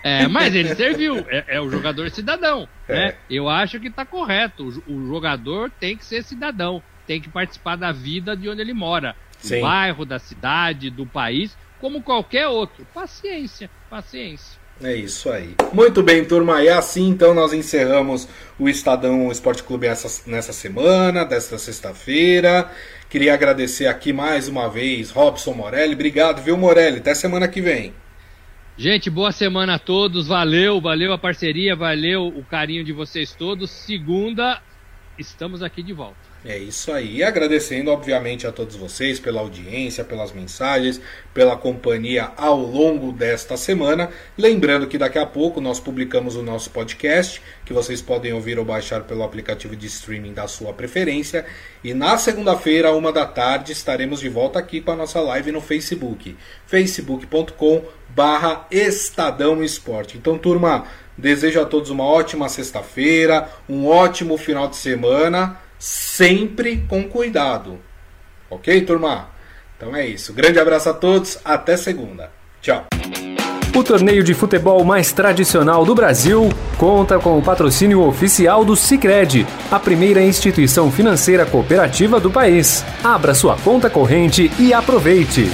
[0.04, 2.68] É, mas ele serviu, é, é o jogador cidadão.
[2.88, 2.94] É.
[2.94, 3.16] Né?
[3.30, 4.82] Eu acho que está correto.
[4.88, 8.74] O, o, jogador tem que ser cidadão, tem que participar da vida de onde ele
[8.74, 9.16] mora.
[9.42, 9.62] Do Sim.
[9.62, 12.88] bairro, da cidade, do país, como qualquer outro.
[12.94, 14.58] Paciência, paciência.
[14.82, 15.56] É isso aí.
[15.74, 16.62] Muito bem, turma.
[16.62, 18.28] E assim então nós encerramos
[18.60, 22.72] o Estadão Esporte Clube essa, nessa semana, desta sexta-feira.
[23.10, 25.94] Queria agradecer aqui mais uma vez Robson Morelli.
[25.94, 26.98] Obrigado, viu, Morelli?
[26.98, 27.94] Até semana que vem.
[28.80, 30.28] Gente, boa semana a todos.
[30.28, 33.72] Valeu, valeu a parceria, valeu o carinho de vocês todos.
[33.72, 34.62] Segunda,
[35.18, 36.27] estamos aqui de volta.
[36.50, 37.22] É isso aí.
[37.22, 41.02] Agradecendo, obviamente, a todos vocês pela audiência, pelas mensagens,
[41.34, 44.10] pela companhia ao longo desta semana.
[44.38, 48.64] Lembrando que daqui a pouco nós publicamos o nosso podcast, que vocês podem ouvir ou
[48.64, 51.46] baixar pelo aplicativo de streaming da sua preferência.
[51.84, 55.60] E na segunda-feira, uma da tarde, estaremos de volta aqui com a nossa live no
[55.60, 56.34] Facebook.
[56.66, 60.18] facebook.com barra Estadão Esporte.
[60.18, 60.86] Então, turma,
[61.18, 67.80] desejo a todos uma ótima sexta-feira, um ótimo final de semana sempre com cuidado.
[68.50, 69.30] Ok, turma?
[69.76, 70.34] Então é isso.
[70.34, 72.32] Grande abraço a todos, até segunda.
[72.62, 72.86] Tchau.
[73.76, 76.50] O torneio de futebol mais tradicional do Brasil
[76.80, 82.84] conta com o patrocínio oficial do Sicredi, a primeira instituição financeira cooperativa do país.
[83.04, 85.52] Abra sua conta corrente e aproveite.